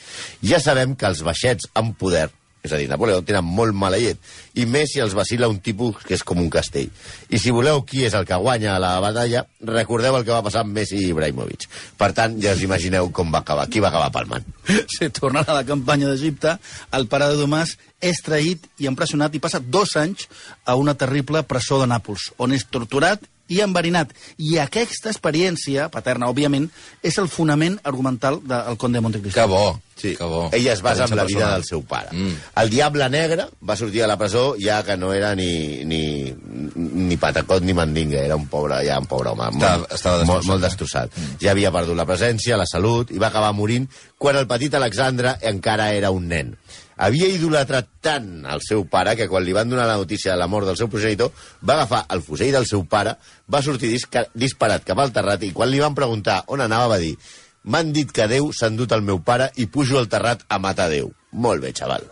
Ja 0.42 0.58
sabem 0.64 0.96
que 0.98 1.06
els 1.06 1.22
baixets 1.26 1.70
amb 1.78 1.94
poder, 2.00 2.32
és 2.66 2.74
a 2.74 2.80
dir, 2.82 2.88
Napoleó, 2.90 3.22
tenen 3.26 3.46
molt 3.46 3.76
mala 3.78 4.00
llet, 4.02 4.20
i 4.58 4.66
més 4.70 4.92
si 4.94 5.02
els 5.04 5.16
vacila 5.18 5.50
un 5.52 5.60
tipus 5.64 6.04
que 6.06 6.16
és 6.18 6.24
com 6.26 6.42
un 6.42 6.50
castell. 6.54 6.90
I 7.30 7.40
si 7.42 7.54
voleu 7.56 7.84
qui 7.88 8.06
és 8.08 8.16
el 8.18 8.28
que 8.28 8.40
guanya 8.42 8.78
la 8.82 8.96
batalla, 9.04 9.46
recordeu 9.66 10.18
el 10.18 10.26
que 10.26 10.34
va 10.34 10.44
passar 10.46 10.66
amb 10.66 10.76
Messi 10.76 11.00
i 11.02 11.12
Ibrahimovic. 11.14 11.68
Per 12.00 12.12
tant, 12.18 12.38
ja 12.42 12.56
us 12.58 12.64
imagineu 12.66 13.12
com 13.16 13.34
va 13.34 13.44
acabar, 13.44 13.68
qui 13.70 13.84
va 13.84 13.94
acabar 13.94 14.12
palmant. 14.16 14.48
Sí, 14.96 15.10
tornant 15.12 15.48
a 15.50 15.58
la 15.58 15.66
campanya 15.68 16.08
d'Egipte, 16.08 16.56
el 16.96 17.08
pare 17.12 17.28
de 17.32 17.40
Domàs 17.40 17.74
és 18.06 18.22
traït 18.24 18.68
i 18.80 18.88
empresonat 18.88 19.34
i 19.36 19.42
passa 19.44 19.60
dos 19.60 19.96
anys 20.00 20.30
a 20.66 20.78
una 20.80 20.96
terrible 20.96 21.42
presó 21.44 21.82
de 21.82 21.90
Nàpols, 21.90 22.30
on 22.40 22.56
és 22.56 22.68
torturat 22.72 23.24
i 23.48 23.60
enverinat. 23.62 24.12
I 24.38 24.58
aquesta 24.58 25.10
experiència, 25.12 25.90
paterna, 25.94 26.28
òbviament, 26.32 26.70
és 27.04 27.18
el 27.22 27.28
fonament 27.30 27.80
argumental 27.84 28.40
del 28.44 28.78
Conde 28.78 28.98
de 28.98 29.02
Montecristo. 29.02 29.40
Que 29.42 29.48
bo, 29.48 29.80
Sí. 29.96 30.16
que 30.18 30.24
bo. 30.24 30.50
Ella 30.52 30.74
es 30.74 30.82
basa 30.82 31.06
en 31.06 31.16
la 31.16 31.24
vida 31.24 31.54
del 31.54 31.64
seu 31.64 31.82
pare. 31.84 32.10
Mm. 32.12 32.34
El 32.62 32.70
Diable 32.70 33.10
Negre 33.10 33.46
va 33.68 33.76
sortir 33.78 34.02
de 34.02 34.08
la 34.08 34.18
presó 34.18 34.56
ja 34.60 34.84
que 34.84 34.98
no 34.98 35.14
era 35.14 35.34
ni, 35.36 35.86
ni, 35.86 36.34
ni 36.76 37.16
patacot 37.18 37.64
ni 37.64 37.74
mandinga, 37.74 38.20
era 38.20 38.36
un 38.36 38.48
pobre, 38.48 38.82
ja 38.86 39.00
un 39.00 39.06
pobre 39.06 39.30
home. 39.30 39.44
Estava- 39.54 39.78
molt, 39.78 39.92
estava 39.94 40.18
destrossat, 40.18 40.28
molt, 40.28 40.46
molt 40.46 40.60
eh? 40.64 40.68
destrossat. 40.68 41.16
Mm. 41.18 41.38
Ja 41.42 41.52
havia 41.52 41.72
perdut 41.72 41.96
la 41.96 42.06
presència, 42.06 42.58
la 42.58 42.66
salut, 42.68 43.12
i 43.12 43.18
va 43.22 43.28
acabar 43.28 43.54
morint 43.54 43.88
quan 44.18 44.36
el 44.36 44.48
petit 44.48 44.74
Alexandre 44.76 45.38
encara 45.42 45.94
era 45.94 46.12
un 46.12 46.28
nen. 46.28 46.58
Havia 46.96 47.28
idolatrat 47.28 47.90
tant 48.02 48.46
el 48.48 48.62
seu 48.64 48.86
pare 48.88 49.18
que 49.20 49.28
quan 49.28 49.44
li 49.44 49.56
van 49.56 49.70
donar 49.70 49.88
la 49.90 49.98
notícia 50.00 50.32
de 50.32 50.40
la 50.40 50.48
mort 50.48 50.68
del 50.68 50.78
seu 50.80 50.88
progenitor 50.92 51.32
va 51.62 51.76
agafar 51.76 52.06
el 52.16 52.24
fusell 52.24 52.54
del 52.56 52.68
seu 52.70 52.86
pare, 52.88 53.18
va 53.52 53.62
sortir 53.62 53.92
disparat 54.34 54.88
cap 54.88 55.02
al 55.04 55.12
terrat 55.16 55.44
i 55.44 55.52
quan 55.52 55.72
li 55.72 55.84
van 55.84 55.98
preguntar 55.98 56.44
on 56.48 56.64
anava 56.64 56.96
va 56.96 57.02
dir 57.04 57.18
M'han 57.66 57.90
dit 57.96 58.12
que 58.14 58.28
Déu 58.30 58.52
s'ha 58.54 58.70
endut 58.70 58.92
el 58.94 59.02
meu 59.02 59.24
pare 59.26 59.50
i 59.58 59.66
pujo 59.66 59.98
al 59.98 60.06
terrat 60.06 60.44
a 60.54 60.60
matar 60.62 60.86
Déu. 60.92 61.10
Molt 61.34 61.64
bé, 61.64 61.72
xaval. 61.74 62.06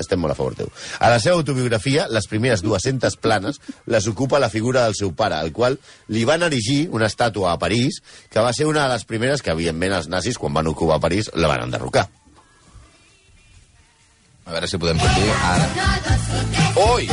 Estem 0.00 0.18
molt 0.18 0.32
a 0.32 0.38
favor 0.38 0.56
teu. 0.58 0.70
A 0.98 1.10
la 1.12 1.20
seva 1.22 1.36
autobiografia, 1.38 2.08
les 2.10 2.26
primeres 2.30 2.64
200 2.64 3.18
planes 3.22 3.60
les 3.86 4.08
ocupa 4.10 4.40
la 4.42 4.50
figura 4.50 4.86
del 4.88 4.96
seu 4.98 5.12
pare, 5.14 5.36
al 5.36 5.52
qual 5.52 5.78
li 6.08 6.24
van 6.24 6.42
erigir 6.48 6.88
una 6.90 7.12
estàtua 7.12 7.52
a 7.52 7.60
París, 7.60 8.00
que 8.32 8.42
va 8.42 8.56
ser 8.56 8.66
una 8.66 8.88
de 8.88 8.96
les 8.96 9.04
primeres 9.04 9.44
que, 9.44 9.52
evidentment, 9.52 10.00
els 10.00 10.10
nazis, 10.10 10.40
quan 10.40 10.56
van 10.56 10.72
ocupar 10.72 11.02
París, 11.04 11.30
la 11.36 11.52
van 11.52 11.68
enderrocar. 11.68 12.08
A 14.44 14.52
veure 14.52 14.66
si 14.68 14.78
podem 14.78 14.98
sentir 15.00 15.30
ara. 15.50 15.66
Ui! 16.92 17.08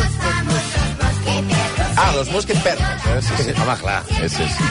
Ah, 1.96 2.12
los 2.16 2.32
mosques 2.32 2.60
perros. 2.60 2.82
Eh? 2.82 3.22
Sí, 3.22 3.44
sí. 3.44 3.52
Home, 3.62 3.78
clar. 3.82 4.04
Sí, 4.08 4.30
sí, 4.30 4.44
sí. 4.58 4.64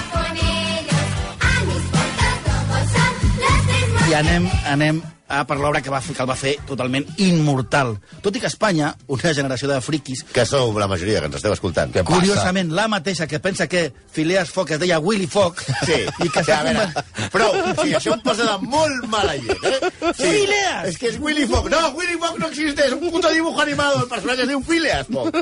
I 4.11 4.15
anem, 4.19 4.49
anem 4.67 5.03
a 5.31 5.45
per 5.47 5.57
l'obra 5.61 5.81
que, 5.81 5.91
va, 5.95 6.01
fer- 6.03 6.17
que 6.17 6.23
el 6.25 6.29
va 6.29 6.37
fer 6.37 6.57
totalment 6.67 7.07
immortal. 7.23 7.95
Tot 8.21 8.35
i 8.37 8.41
que 8.43 8.49
a 8.49 8.53
Espanya, 8.53 8.91
una 9.07 9.33
generació 9.35 9.69
de 9.71 9.81
friquis, 9.81 10.25
Que 10.35 10.45
sou 10.47 10.75
la 10.79 10.89
majoria 10.91 11.21
que 11.23 11.31
ens 11.31 11.37
esteu 11.39 11.53
escoltant. 11.55 11.93
Què 11.95 12.03
passa? 12.05 12.19
curiosament, 12.19 12.73
la 12.75 12.89
mateixa 12.91 13.27
que 13.31 13.39
pensa 13.41 13.69
que 13.71 13.93
Phileas 14.13 14.51
Fogg 14.51 14.73
es 14.75 14.81
deia 14.83 14.99
Willy 14.99 15.27
Fogg, 15.31 15.61
Sí, 15.87 16.01
i 16.25 16.29
que 16.29 16.43
sí, 16.45 16.51
a 16.51 16.63
veure, 16.67 16.89
conven- 16.93 17.31
prou, 17.31 17.55
sí, 17.85 17.95
això 17.95 18.15
em 18.17 18.21
posa 18.27 18.45
de 18.51 18.57
molt 18.67 19.07
mala 19.09 19.37
llet, 19.37 19.65
eh? 19.65 19.81
Sí, 20.19 20.25
Phileas! 20.27 20.89
És 20.91 20.99
que 20.99 21.09
és 21.15 21.19
Willy 21.21 21.47
Fogg. 21.47 21.71
No, 21.71 21.81
Willy 21.97 22.19
Fogg 22.19 22.39
no 22.43 22.49
existe, 22.51 22.87
és 22.87 22.93
un 22.93 23.11
puto 23.11 23.31
dibujo 23.31 23.61
animado, 23.63 24.03
el 24.03 24.09
personatge 24.11 24.43
es 24.43 24.49
diu 24.51 24.63
Phileas 24.67 25.07
Fogg. 25.13 25.37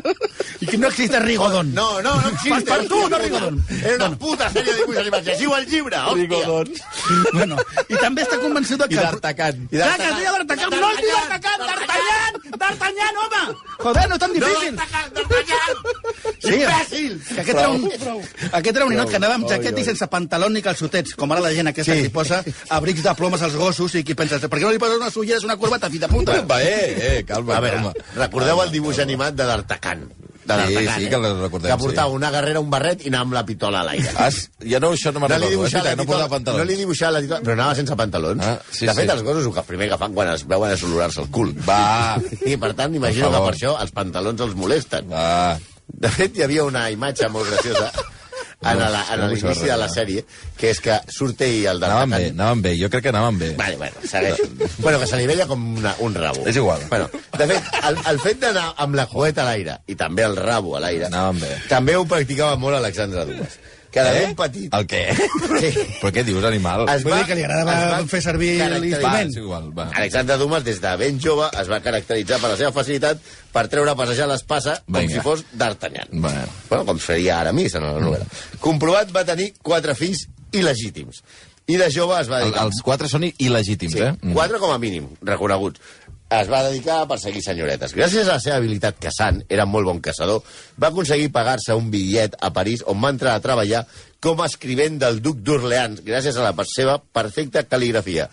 i 0.61 0.67
que 0.67 0.77
no 0.79 0.89
existe 0.89 1.19
Rigodon. 1.21 1.73
No, 1.75 2.01
no, 2.03 2.15
no 2.21 2.29
existe. 2.29 2.51
Passepartout, 2.51 3.09
no 3.11 3.17
hòstia 3.17 3.19
puta. 3.19 3.23
Rigodon. 3.25 3.65
Era 3.83 3.97
una 4.07 4.19
puta 4.19 4.51
sèrie 4.53 4.73
de 4.73 4.79
dibuixos 4.83 5.03
animats. 5.03 5.27
Llegiu 5.33 5.55
el 5.57 5.67
llibre, 5.71 5.97
hòstia. 5.97 6.85
Bueno, 7.33 7.57
I 7.89 7.97
també 8.01 8.23
està 8.27 8.39
convençut 8.43 8.79
de 8.83 8.89
I 8.91 8.97
que... 8.97 9.01
d'Artacan. 9.01 9.63
I 9.73 9.78
Clar, 9.85 9.97
que 9.99 10.09
es 10.09 10.17
deia 10.19 10.33
d'Artacan, 10.35 10.71
no 10.81 10.91
es 10.91 11.01
diu 11.05 11.15
D'Artacan, 11.17 11.59
D'Artagnan! 11.69 12.33
D'Artagnan, 12.59 13.21
home! 13.25 13.43
Joder, 13.79 14.05
no 14.09 14.15
és 14.17 14.21
tan 14.25 14.33
difícil. 14.33 14.79
Sí, 16.39 16.55
Imbècil! 16.55 17.15
que 17.29 17.41
aquest 17.43 17.59
era, 17.59 17.69
un, 17.71 17.85
aquest 18.53 18.77
era 18.77 18.87
un 18.87 18.93
ninot 18.95 19.11
que 19.11 19.19
anava 19.19 19.37
amb 19.39 19.49
jaqueta 19.51 19.81
i 19.83 19.85
sense 19.87 20.07
pantaló 20.11 20.49
ni 20.53 20.63
calçotets, 20.65 21.15
com 21.19 21.33
ara 21.35 21.43
la 21.45 21.53
gent 21.55 21.71
aquesta 21.73 21.95
Sí. 21.97 22.03
que 22.07 22.11
posa 22.15 22.43
abrics 22.77 23.03
de 23.03 23.15
plomes 23.19 23.43
als 23.43 23.57
gossos 23.57 23.95
i 23.99 24.05
qui 24.05 24.15
pensa, 24.19 24.39
per 24.49 24.59
què 24.59 24.65
no 24.67 24.73
li 24.75 24.79
poses 24.83 24.99
unes 25.01 25.17
ulleres, 25.17 25.45
una 25.45 25.57
corbata, 25.57 25.91
fill 25.91 26.01
de 26.05 26.09
puta? 26.09 26.41
Va, 26.49 26.63
eh, 26.63 27.19
eh, 27.19 27.25
calma, 27.27 27.57
A 27.57 27.61
veure, 27.61 27.77
calma. 27.77 27.93
recordeu 28.17 28.63
el 28.63 28.71
dibuix 28.73 28.99
animat 29.05 29.35
de 29.35 29.45
d'Artacan? 29.47 30.09
De 30.49 30.55
Sí, 30.57 30.75
d'Artacan, 30.75 31.01
sí, 31.03 31.09
que 31.13 31.17
el 31.21 31.41
recordem, 31.43 31.71
Que 31.71 31.77
portava 31.83 32.09
sí. 32.09 32.15
una 32.17 32.31
guerrera, 32.33 32.61
un 32.65 32.71
barret 32.73 33.03
i 33.05 33.09
anava 33.13 33.27
amb 33.29 33.35
la 33.37 33.43
pistola 33.45 33.81
a 33.83 33.85
l'aire. 33.85 34.13
Has, 34.17 34.39
ja 34.65 34.81
no, 34.81 34.93
això 34.97 35.13
no 35.13 35.21
me'n 35.21 35.29
No 35.29 35.39
recordo. 35.45 35.67
eh, 35.69 35.83
la 35.85 35.95
no 35.97 36.07
portava 36.09 36.29
pantalons. 36.35 36.59
no 36.63 36.65
li 36.71 36.77
dibuixava 36.81 37.13
la 37.19 37.21
titola, 37.21 37.41
però 37.45 37.53
anava 37.59 37.75
sense 37.77 37.97
pantalons. 38.01 38.45
Ah, 38.45 38.59
sí, 38.71 38.87
de 38.87 38.95
fet, 38.95 39.05
sí. 39.05 39.11
els 39.17 39.23
gossos 39.23 39.57
el 39.57 39.65
primer 39.69 39.89
que 39.91 39.99
fan 40.01 40.15
quan 40.15 40.29
es 40.33 40.47
veuen 40.49 40.73
és 40.73 40.83
olorar-se 40.83 41.21
el 41.21 41.29
cul. 41.31 41.53
Va. 41.69 42.19
I, 42.47 42.57
per 42.57 42.73
tant, 42.75 42.95
imagino 42.95 43.29
Per 43.31 43.35
que 43.39 43.45
per 43.47 43.55
això 43.55 43.75
els 43.83 43.93
pantalons 43.93 44.41
els 44.41 44.55
molesten. 44.57 45.11
Va. 45.13 45.59
De 45.89 46.09
fet, 46.09 46.37
hi 46.39 46.43
havia 46.45 46.65
una 46.65 46.91
imatge 46.91 47.29
molt 47.29 47.49
graciosa 47.51 47.93
en 48.61 48.79
la- 48.81 49.05
en 49.15 49.21
l'inici 49.29 49.65
de 49.69 49.77
la 49.77 49.89
sèrie, 49.89 50.25
que 50.57 50.71
és 50.71 50.81
que 50.81 50.97
surt 51.09 51.41
ell 51.47 51.67
el 51.71 51.83
Anaven 51.85 52.11
bé, 52.11 52.31
anaven 52.31 52.63
bé. 52.63 52.73
Jo 52.81 52.89
crec 52.91 53.03
que 53.05 53.09
anaven 53.11 53.39
bé. 53.39 53.53
Vale, 53.57 53.77
bueno, 53.77 53.97
segueixo. 54.05 54.43
bueno, 54.79 54.99
que 54.99 55.07
se 55.07 55.17
li 55.17 55.27
veia 55.27 55.47
com 55.47 55.77
una, 55.79 55.95
un 56.01 56.15
rabo. 56.15 56.43
És 56.47 56.57
igual. 56.57 56.81
Bueno, 56.91 57.09
de 57.39 57.47
fet, 57.47 57.63
el, 57.89 57.97
el 58.11 58.19
fet 58.21 58.41
d'anar 58.41 58.75
amb 58.77 58.95
la 58.99 59.07
jugueta 59.07 59.43
a 59.43 59.45
l'aire 59.53 59.79
i 59.87 59.95
també 59.95 60.25
el 60.27 60.35
rabo 60.37 60.77
a 60.77 60.81
l'aire, 60.81 61.07
Anaven 61.07 61.41
bé. 61.41 61.55
també 61.69 61.95
ho 61.97 62.05
practicava 62.05 62.57
molt 62.57 62.77
Alexandre 62.77 63.25
Dumas. 63.27 63.59
Que 63.91 64.03
de 64.05 64.11
Eh? 64.19 64.21
ben 64.27 64.35
petit... 64.37 64.75
El 64.77 64.85
què? 64.87 65.03
Sí. 65.17 65.71
Però 66.03 66.11
què 66.13 66.23
dius, 66.27 66.45
animal? 66.45 66.85
Es 66.93 67.03
Vull 67.07 67.15
dir 67.17 67.25
que 67.31 67.37
li 67.39 67.45
agradava 67.47 67.77
va 67.95 68.01
fer 68.11 68.21
servir 68.23 68.51
Va, 68.61 68.67
l'instrument. 68.79 69.33
igual, 69.41 69.71
va. 69.79 69.87
Alexandre 69.97 70.37
Dumas, 70.37 70.65
des 70.67 70.81
de 70.83 70.93
ben 71.01 71.21
jove, 71.25 71.49
es 71.61 71.71
va 71.73 71.81
caracteritzar 71.81 72.37
per 72.43 72.51
la 72.53 72.57
seva 72.61 72.73
facilitat 72.77 73.23
per 73.53 73.65
treure 73.73 73.91
a 73.91 73.97
passejar 73.97 74.29
l'espasa 74.29 74.77
com 74.85 74.99
Vinga. 75.01 75.15
si 75.15 75.21
fos 75.25 75.45
d'Artagnan. 75.53 76.09
Bueno. 76.13 76.45
bueno, 76.69 76.85
com 76.85 77.01
seria 77.01 77.41
Aramis 77.41 77.75
en 77.81 77.87
la 77.89 77.95
novel·la. 77.99 78.29
Comprovat 78.61 79.11
va 79.17 79.25
tenir 79.25 79.55
quatre 79.63 79.95
fills 79.97 80.27
il·legítims. 80.53 81.23
I 81.69 81.77
de 81.77 81.91
jove 81.93 82.17
es 82.21 82.29
va 82.31 82.39
El, 82.41 82.47
dedicar... 82.49 82.63
els 82.69 82.79
quatre 82.85 83.09
són 83.09 83.25
il·legítims, 83.29 83.93
Sí, 83.93 84.01
eh? 84.05 84.13
Mm. 84.23 84.33
quatre 84.37 84.59
com 84.61 84.71
a 84.73 84.79
mínim, 84.81 85.09
reconeguts. 85.21 85.81
Es 86.29 86.49
va 86.53 86.61
dedicar 86.67 86.99
a 87.01 87.07
perseguir 87.09 87.41
senyoretes. 87.41 87.95
Gràcies 87.97 88.29
a 88.29 88.35
la 88.37 88.43
seva 88.45 88.59
habilitat 88.61 88.99
caçant, 89.01 89.39
era 89.49 89.65
molt 89.65 89.89
bon 89.89 90.01
caçador, 90.05 90.43
va 90.77 90.91
aconseguir 90.91 91.31
pagar-se 91.33 91.73
un 91.73 91.89
bitllet 91.89 92.37
a 92.45 92.51
París 92.53 92.83
on 92.85 93.01
va 93.01 93.15
entrar 93.15 93.33
a 93.35 93.41
treballar 93.41 93.87
com 94.21 94.43
a 94.43 94.49
escrivent 94.51 94.99
del 95.01 95.23
duc 95.25 95.41
d'Orleans, 95.41 96.03
gràcies 96.05 96.37
a 96.37 96.45
la 96.45 96.67
seva 96.69 96.99
perfecta 97.01 97.65
cal·ligrafia. 97.65 98.29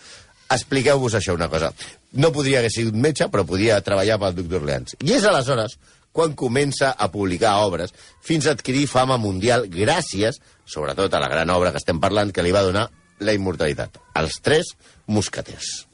Expliqueu-vos 0.52 1.16
això 1.16 1.34
una 1.34 1.48
cosa. 1.48 1.72
No 2.20 2.34
podria 2.36 2.60
haver 2.60 2.70
sigut 2.74 2.94
metge, 3.00 3.30
però 3.32 3.46
podia 3.48 3.80
treballar 3.80 4.20
pel 4.20 4.36
duc 4.36 4.52
d'Orleans. 4.52 4.98
I 5.00 5.16
és 5.16 5.24
aleshores 5.24 5.78
quan 6.12 6.36
comença 6.36 6.92
a 6.92 7.08
publicar 7.12 7.58
obres 7.64 7.96
fins 8.24 8.46
a 8.46 8.54
adquirir 8.56 8.86
fama 8.92 9.16
mundial 9.16 9.66
gràcies, 9.72 10.36
sobretot 10.68 11.16
a 11.16 11.20
la 11.24 11.32
gran 11.32 11.50
obra 11.52 11.72
que 11.72 11.80
estem 11.80 12.00
parlant, 12.00 12.32
que 12.32 12.44
li 12.44 12.52
va 12.52 12.64
donar 12.64 12.90
la 13.24 13.32
immortalitat. 13.32 13.96
Els 14.20 14.40
tres 14.44 14.76
mosqueters. 15.08 15.86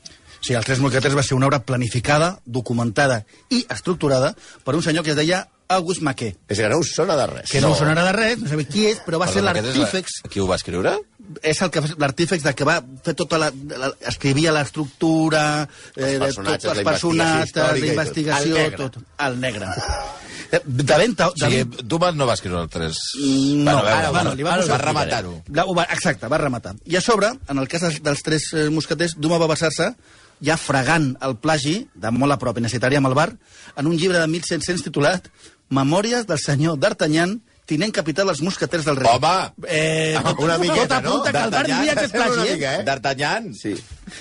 Sí, 0.42 0.54
Els 0.58 0.66
Tres 0.66 0.80
Mosqueters 0.82 1.14
va 1.14 1.22
ser 1.22 1.37
una 1.38 1.46
obra 1.46 1.62
planificada, 1.62 2.40
documentada 2.44 3.22
i 3.50 3.64
estructurada 3.70 4.34
per 4.64 4.75
un 4.75 4.82
senyor 4.82 5.04
que 5.06 5.12
es 5.14 5.16
deia 5.16 5.44
August 5.72 6.02
Maquet, 6.04 6.37
És 6.52 6.58
que 6.58 6.68
no 6.68 6.80
us 6.82 6.90
sona 6.92 7.14
de 7.16 7.26
res. 7.30 7.50
que 7.50 7.61
no, 7.62 7.70
no 7.70 7.76
sonarà 7.78 8.02
de 8.04 8.12
res, 8.12 8.38
no 8.42 8.49
sabeu 8.50 8.66
qui 8.68 8.82
és, 8.90 8.99
però 9.06 9.16
va 9.22 9.28
ser 9.30 9.40
Perdona, 9.40 9.52
aquest 9.54 9.68
és 9.70 9.76
la- 9.78 9.84
l'artífex 9.87 10.18
Qui 10.28 10.40
ho 10.42 10.46
va 10.50 10.56
escriure? 10.58 10.99
és 11.42 11.62
el 11.62 11.70
que 11.70 11.80
l'artífex 11.96 12.42
de 12.44 12.52
que 12.58 12.64
va 12.68 12.75
fer 13.06 13.14
tota 13.16 13.38
la, 13.38 13.49
la 13.78 13.88
escrivia 14.11 14.52
l'estructura 14.52 15.68
eh, 15.96 16.02
de 16.04 16.18
personatges, 16.18 16.62
tots 16.66 16.75
els 16.75 16.84
la 16.84 16.90
personatges, 16.90 17.88
investigació 17.88 18.54
la 18.58 18.66
investigació, 18.66 18.76
tot. 18.76 18.99
El 19.18 19.40
negre. 19.40 19.66
tot. 19.66 19.78
El 19.78 19.87
negre. 19.87 20.12
Eh, 20.52 20.61
De 20.66 20.96
ben, 20.99 21.14
de, 21.16 21.25
O 21.25 21.32
sigui, 21.38 21.62
Dumas 21.88 22.14
no 22.14 22.26
va 22.26 22.34
escriure 22.34 22.61
el 22.61 22.68
3. 22.68 22.99
No, 23.22 23.72
Bueno, 23.72 23.78
ara, 23.88 24.11
bueno, 24.11 24.34
li 24.34 24.42
va 24.42 24.54
ara 24.58 24.66
va 24.66 24.76
rematar-ho. 24.82 25.42
Exacte, 25.88 26.28
va 26.28 26.37
rematar. 26.38 26.75
I 26.84 26.96
a 26.96 27.00
sobre, 27.00 27.30
en 27.49 27.58
el 27.58 27.68
cas 27.68 27.87
dels, 28.02 28.22
tres 28.22 28.50
eh, 28.52 28.68
mosqueters, 28.68 29.14
Duma 29.16 29.38
va 29.38 29.46
basar-se 29.46 29.94
ja 30.42 30.58
fregant 30.58 31.12
el 31.22 31.37
plagi, 31.40 31.76
de 31.94 32.11
molt 32.14 32.34
a 32.34 32.38
prop, 32.40 32.58
i 32.58 32.64
necessitaria 32.64 33.00
amb 33.02 33.11
el 33.12 33.16
bar, 33.18 33.30
en 33.76 33.88
un 33.88 33.96
llibre 33.96 34.18
de 34.18 34.28
1700 34.28 34.84
titulat 34.88 35.30
Memòries 35.72 36.26
del 36.28 36.37
senyor 36.37 36.76
d'Artagnan, 36.76 37.38
tinent 37.64 37.94
capità 37.94 38.26
dels 38.28 38.42
mosqueters 38.44 38.84
del 38.84 38.99
rei. 38.99 39.08
Home! 39.08 39.64
Eh, 39.64 40.18
Una 40.42 40.58
miqueta, 40.61 40.99
tot 41.00 41.06
apunta 41.06 41.30
no? 41.30 41.32
que 41.32 41.44
el 41.44 41.54
bar 41.54 41.62
diria 41.68 42.08
plagi, 42.12 42.42
eh? 42.42 42.56
mica, 42.56 42.72
eh? 42.75 42.82
D'Artagnan? 42.88 43.52
Sí. 43.56 43.72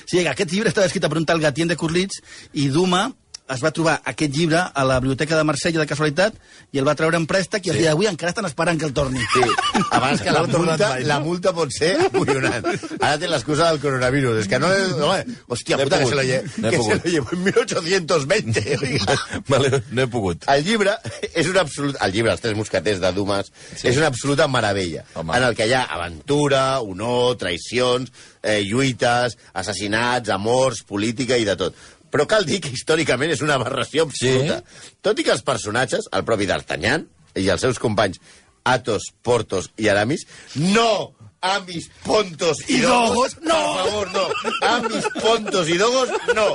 Sí, 0.05 0.21
que 0.21 0.29
aquest 0.31 0.53
llibre 0.53 0.71
estava 0.71 0.87
escrit 0.87 1.03
per 1.09 1.19
un 1.19 1.27
tal 1.27 1.41
Gatien 1.43 1.67
de 1.71 1.75
Curlitz 1.75 2.21
i 2.53 2.69
Duma 2.71 3.09
es 3.51 3.61
va 3.63 3.71
trobar 3.75 3.97
aquest 4.07 4.33
llibre 4.35 4.61
a 4.61 4.83
la 4.87 4.99
biblioteca 4.99 5.37
de 5.37 5.43
Marsella 5.47 5.81
de 5.81 5.87
casualitat 5.89 6.37
i 6.71 6.79
el 6.79 6.87
va 6.87 6.95
treure 6.95 7.17
en 7.19 7.25
préstec 7.27 7.67
i 7.67 7.73
el 7.73 7.79
dia 7.81 7.91
d'avui 7.91 8.07
encara 8.09 8.31
estan 8.31 8.47
esperant 8.47 8.79
que 8.79 8.87
el 8.87 8.93
torni. 8.95 9.23
Sí, 9.33 9.43
abans 9.91 10.21
que 10.25 10.31
la 10.31 10.43
multa, 10.47 10.77
mai, 10.93 11.03
no? 11.03 11.07
la 11.09 11.19
multa 11.23 11.53
pot 11.55 11.73
ser 11.75 11.91
acollonant. 12.07 12.67
Ara 12.99 13.17
té 13.21 13.29
l'excusa 13.31 13.71
del 13.71 13.81
coronavirus. 13.83 14.41
És 14.43 14.49
que 14.51 14.59
no... 14.61 14.71
no 14.99 15.11
hòstia, 15.51 15.79
puta, 15.81 15.99
que 15.99 16.09
se 16.09 16.17
lo, 16.17 16.25
lle 16.27 16.41
No 16.63 16.71
que 16.71 16.81
se 16.83 16.97
lo 16.97 17.13
llevo 17.15 17.35
en 17.35 17.43
1820. 17.49 18.65
oiga. 18.81 19.17
Vale, 19.49 19.83
no 19.91 20.05
he 20.05 20.09
pogut. 20.11 20.47
El 20.51 20.65
llibre 20.67 20.95
és 21.31 21.51
un 21.51 21.59
absolut... 21.61 21.99
El 22.01 22.15
llibre, 22.15 22.35
Els 22.35 22.43
tres 22.43 22.57
mosqueters 22.57 23.01
de 23.03 23.11
Dumas, 23.15 23.51
sí. 23.75 23.87
és 23.91 23.99
una 23.99 24.11
absoluta 24.11 24.47
meravella. 24.47 25.03
Home. 25.15 25.35
En 25.37 25.49
el 25.49 25.57
que 25.57 25.67
hi 25.67 25.75
ha 25.75 25.85
aventura, 25.97 26.63
honor, 26.85 27.35
traïcions, 27.41 28.11
eh, 28.41 28.61
lluites, 28.67 29.37
assassinats, 29.53 30.31
amors, 30.33 30.85
política 30.87 31.37
i 31.37 31.47
de 31.47 31.57
tot. 31.59 31.75
Però 32.11 32.27
cal 32.27 32.45
dir 32.47 32.59
que 32.63 32.73
històricament 32.75 33.31
és 33.31 33.41
una 33.45 33.55
aberració 33.59 34.05
absoluta. 34.07 34.59
Sí? 34.61 34.93
Tot 35.01 35.19
i 35.19 35.25
que 35.27 35.33
els 35.33 35.45
personatges, 35.47 36.09
el 36.11 36.25
propi 36.27 36.49
D'Artagnan 36.49 37.07
i 37.39 37.47
els 37.49 37.63
seus 37.63 37.79
companys 37.79 38.19
Athos, 38.67 39.09
Portos 39.25 39.71
i 39.81 39.87
Aramis, 39.89 40.27
no 40.59 41.15
Amis, 41.41 41.89
Pontos 42.05 42.59
i, 42.69 42.77
I 42.77 42.81
Dogos, 42.85 43.39
no! 43.41 43.57
Per 43.57 43.85
favor, 43.87 44.11
no. 44.13 44.25
Amis, 44.67 45.07
Pontos 45.23 45.69
i 45.73 45.77
Dogos, 45.79 46.11
no. 46.37 46.45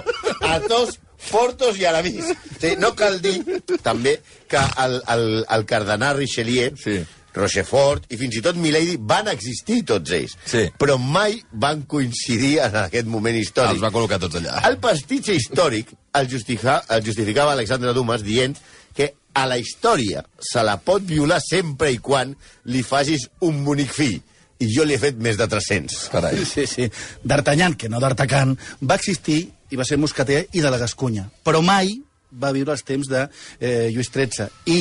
Athos, 0.47 1.01
Portos 1.27 1.81
i 1.81 1.89
Aramis. 1.91 2.29
Sí, 2.61 2.77
no 2.79 2.93
cal 2.95 3.19
dir, 3.25 3.41
també, 3.83 4.21
que 4.47 4.63
el, 4.85 5.01
el, 5.17 5.27
el 5.57 5.67
cardenal 5.67 6.21
Richelieu, 6.21 6.77
Sí. 6.79 7.01
Rochefort 7.37 8.09
i 8.13 8.19
fins 8.21 8.39
i 8.39 8.43
tot 8.45 8.59
Milady 8.61 8.97
van 8.99 9.29
existir 9.33 9.83
tots 9.89 10.15
ells. 10.17 10.37
Sí. 10.49 10.65
Però 10.81 10.97
mai 11.01 11.39
van 11.53 11.85
coincidir 11.89 12.57
en 12.65 12.81
aquest 12.87 13.11
moment 13.11 13.37
històric. 13.37 13.77
Els 13.77 13.85
va 13.85 13.93
col·locar 13.95 14.21
tots 14.23 14.41
allà. 14.41 14.61
El 14.69 14.81
pastitge 14.83 15.37
històric 15.37 15.93
el, 16.17 16.31
justifica, 16.33 16.81
el 16.97 17.05
justificava 17.05 17.53
Alexandre 17.53 17.93
Dumas 17.97 18.25
dient 18.25 18.57
que 18.97 19.13
a 19.37 19.45
la 19.47 19.59
història 19.61 20.25
se 20.41 20.63
la 20.65 20.79
pot 20.81 21.05
violar 21.05 21.43
sempre 21.45 21.91
i 21.93 22.01
quan 22.01 22.33
li 22.73 22.83
facis 22.83 23.29
un 23.45 23.63
bonic 23.67 23.93
fill. 23.93 24.17
I 24.57 24.71
jo 24.73 24.87
li 24.89 24.95
he 24.97 25.01
fet 25.01 25.19
més 25.21 25.37
de 25.37 25.45
300. 25.53 26.07
Carai. 26.15 26.41
Sí, 26.49 26.65
sí. 26.65 26.87
D'Artagnan, 27.21 27.77
que 27.77 27.91
no 27.93 28.01
d'Artacan, 28.01 28.55
va 28.81 28.97
existir 28.97 29.43
i 29.69 29.77
va 29.77 29.85
ser 29.85 29.99
mosqueter 30.01 30.47
i 30.57 30.63
de 30.65 30.71
la 30.73 30.81
Gascunya. 30.81 31.27
Però 31.45 31.61
mai 31.61 31.93
va 32.33 32.55
viure 32.57 32.73
els 32.73 32.85
temps 32.87 33.11
de 33.11 33.27
eh, 33.61 33.91
Lluís 33.93 34.09
XIII. 34.09 34.49
I 34.73 34.79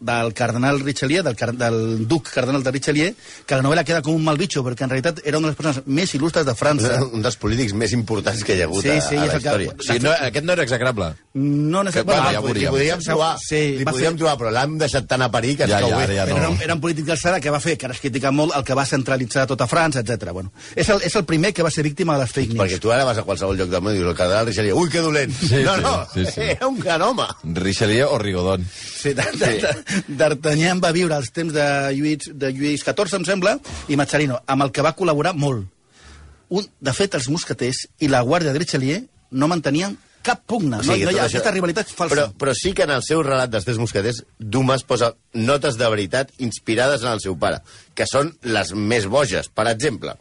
del 0.00 0.32
cardenal 0.34 0.80
Richelieu, 0.80 1.22
del, 1.24 1.36
car 1.36 1.52
del 1.56 2.06
duc 2.08 2.28
cardenal 2.32 2.62
de 2.62 2.70
Richelieu, 2.70 3.14
que 3.46 3.56
la 3.56 3.62
novel·la 3.64 3.84
queda 3.84 4.02
com 4.02 4.14
un 4.14 4.24
mal 4.24 4.36
bitxo, 4.36 4.62
perquè 4.64 4.84
en 4.84 4.90
realitat 4.90 5.20
era 5.24 5.38
una 5.38 5.48
de 5.48 5.54
les 5.54 5.56
persones 5.56 5.86
més 5.86 6.12
il·lustres 6.14 6.44
de 6.44 6.54
França. 6.54 6.98
Un 7.06 7.22
dels 7.24 7.36
polítics 7.40 7.72
més 7.72 7.92
importants 7.96 8.44
que 8.44 8.56
hi 8.56 8.62
ha 8.62 8.66
hagut 8.68 8.82
Sí, 8.82 8.90
a, 8.90 9.00
sí, 9.00 9.16
a 9.16 9.24
és 9.24 9.26
la 9.26 9.26
el 9.26 9.30
que- 9.30 9.38
història. 9.38 9.74
O 9.78 9.82
sigui, 9.86 10.04
no, 10.04 10.12
aquest 10.28 10.44
no 10.44 10.52
era 10.52 10.62
execrable. 10.66 11.12
No 11.34 11.80
Que, 11.80 11.90
necessàriament... 11.90 12.06
bueno, 12.06 12.22
Bueno, 12.26 12.32
ja 12.32 12.40
ho 12.40 12.54
Li 12.56 12.66
podíem 12.76 13.00
trobar, 13.04 13.36
Sí, 13.40 13.60
li 13.78 13.84
va 13.84 13.92
podíem 13.92 14.12
fer- 14.12 14.18
trobar, 14.20 14.36
però 14.40 14.50
l'hem 14.52 14.78
deixat 14.78 15.06
tan 15.08 15.22
a 15.22 15.30
parir 15.30 15.56
que 15.56 15.66
Ja, 15.66 15.80
ja, 15.80 16.06
ja 16.06 16.24
Però 16.26 16.36
no. 16.36 16.36
era, 16.38 16.48
un- 16.50 16.62
era 16.62 16.74
un 16.74 16.80
polític 16.80 17.04
d'alçada 17.06 17.40
que 17.40 17.50
va 17.50 17.60
fer, 17.60 17.76
que 17.78 17.86
ara 17.86 17.94
es 17.94 18.00
critica 18.00 18.30
molt, 18.30 18.54
el 18.56 18.64
que 18.64 18.74
va 18.74 18.84
centralitzar 18.86 19.46
tota 19.46 19.66
França, 19.66 20.00
etc. 20.00 20.30
Bueno, 20.32 20.52
és, 20.74 20.88
el, 20.88 21.02
és 21.02 21.14
el 21.16 21.24
primer 21.24 21.52
que 21.54 21.62
va 21.62 21.70
ser 21.70 21.82
víctima 21.84 22.14
de 22.16 22.24
les 22.24 22.32
fake 22.32 22.54
news. 22.54 22.62
Perquè 22.64 22.78
tu 22.80 22.92
ara 22.92 23.04
vas 23.04 23.18
a 23.18 23.22
qualsevol 23.24 23.56
lloc 23.56 23.68
del 23.70 23.82
món 23.82 23.94
i 23.94 23.98
dius 23.98 24.08
el 24.10 24.16
cardenal 24.16 24.46
Richelieu, 24.46 24.78
ui, 24.78 24.88
que 24.88 25.00
dolent. 25.00 25.32
Sí, 25.36 25.62
no, 25.64 25.74
sí, 25.76 25.82
no, 25.82 26.06
sí, 26.14 26.24
sí. 26.32 26.40
era 26.56 26.66
un 26.68 26.78
gran 26.80 27.02
home. 27.02 27.26
Richelieu 27.54 28.08
o 28.12 28.18
Rigodon. 28.18 28.64
Sí, 28.72 29.12
de- 29.14 29.22
de- 29.36 29.58
de- 29.60 29.76
D'Artagnan 30.08 30.80
va 30.82 30.92
viure 30.96 31.16
els 31.16 31.30
temps 31.34 31.52
de 31.54 31.66
Lluís, 31.96 32.30
de 32.34 32.50
Lluís 32.54 32.82
XIV, 32.84 33.18
em 33.20 33.24
sembla, 33.28 33.56
i 33.88 33.96
Mazzarino, 33.98 34.40
amb 34.46 34.66
el 34.66 34.72
que 34.74 34.82
va 34.84 34.94
col·laborar 34.98 35.34
molt. 35.38 35.66
Un, 36.48 36.66
de 36.80 36.92
fet, 36.94 37.14
els 37.18 37.28
mosqueters 37.32 37.86
i 38.02 38.08
la 38.10 38.20
guàrdia 38.22 38.52
de 38.54 38.60
Richelieu 38.62 39.00
no 39.32 39.48
mantenien 39.50 39.96
cap 40.26 40.40
pugna. 40.46 40.78
No, 40.82 40.90
no 40.90 40.94
hi 40.96 41.04
ha 41.04 41.10
això- 41.10 41.38
aquesta 41.38 41.52
rivalitat 41.54 41.90
falsa. 41.90 42.14
Però, 42.14 42.24
però 42.38 42.54
sí 42.54 42.72
que 42.74 42.82
en 42.82 42.90
el 42.90 43.02
seu 43.06 43.22
relat 43.22 43.50
dels 43.50 43.64
tres 43.66 43.78
mosqueters, 43.78 44.24
Dumas 44.38 44.82
posa 44.82 45.12
notes 45.34 45.76
de 45.78 45.88
veritat 45.90 46.32
inspirades 46.38 47.02
en 47.06 47.12
el 47.14 47.20
seu 47.22 47.36
pare, 47.38 47.60
que 47.94 48.06
són 48.10 48.32
les 48.42 48.72
més 48.74 49.06
boges. 49.06 49.48
Per 49.54 49.68
exemple, 49.70 50.16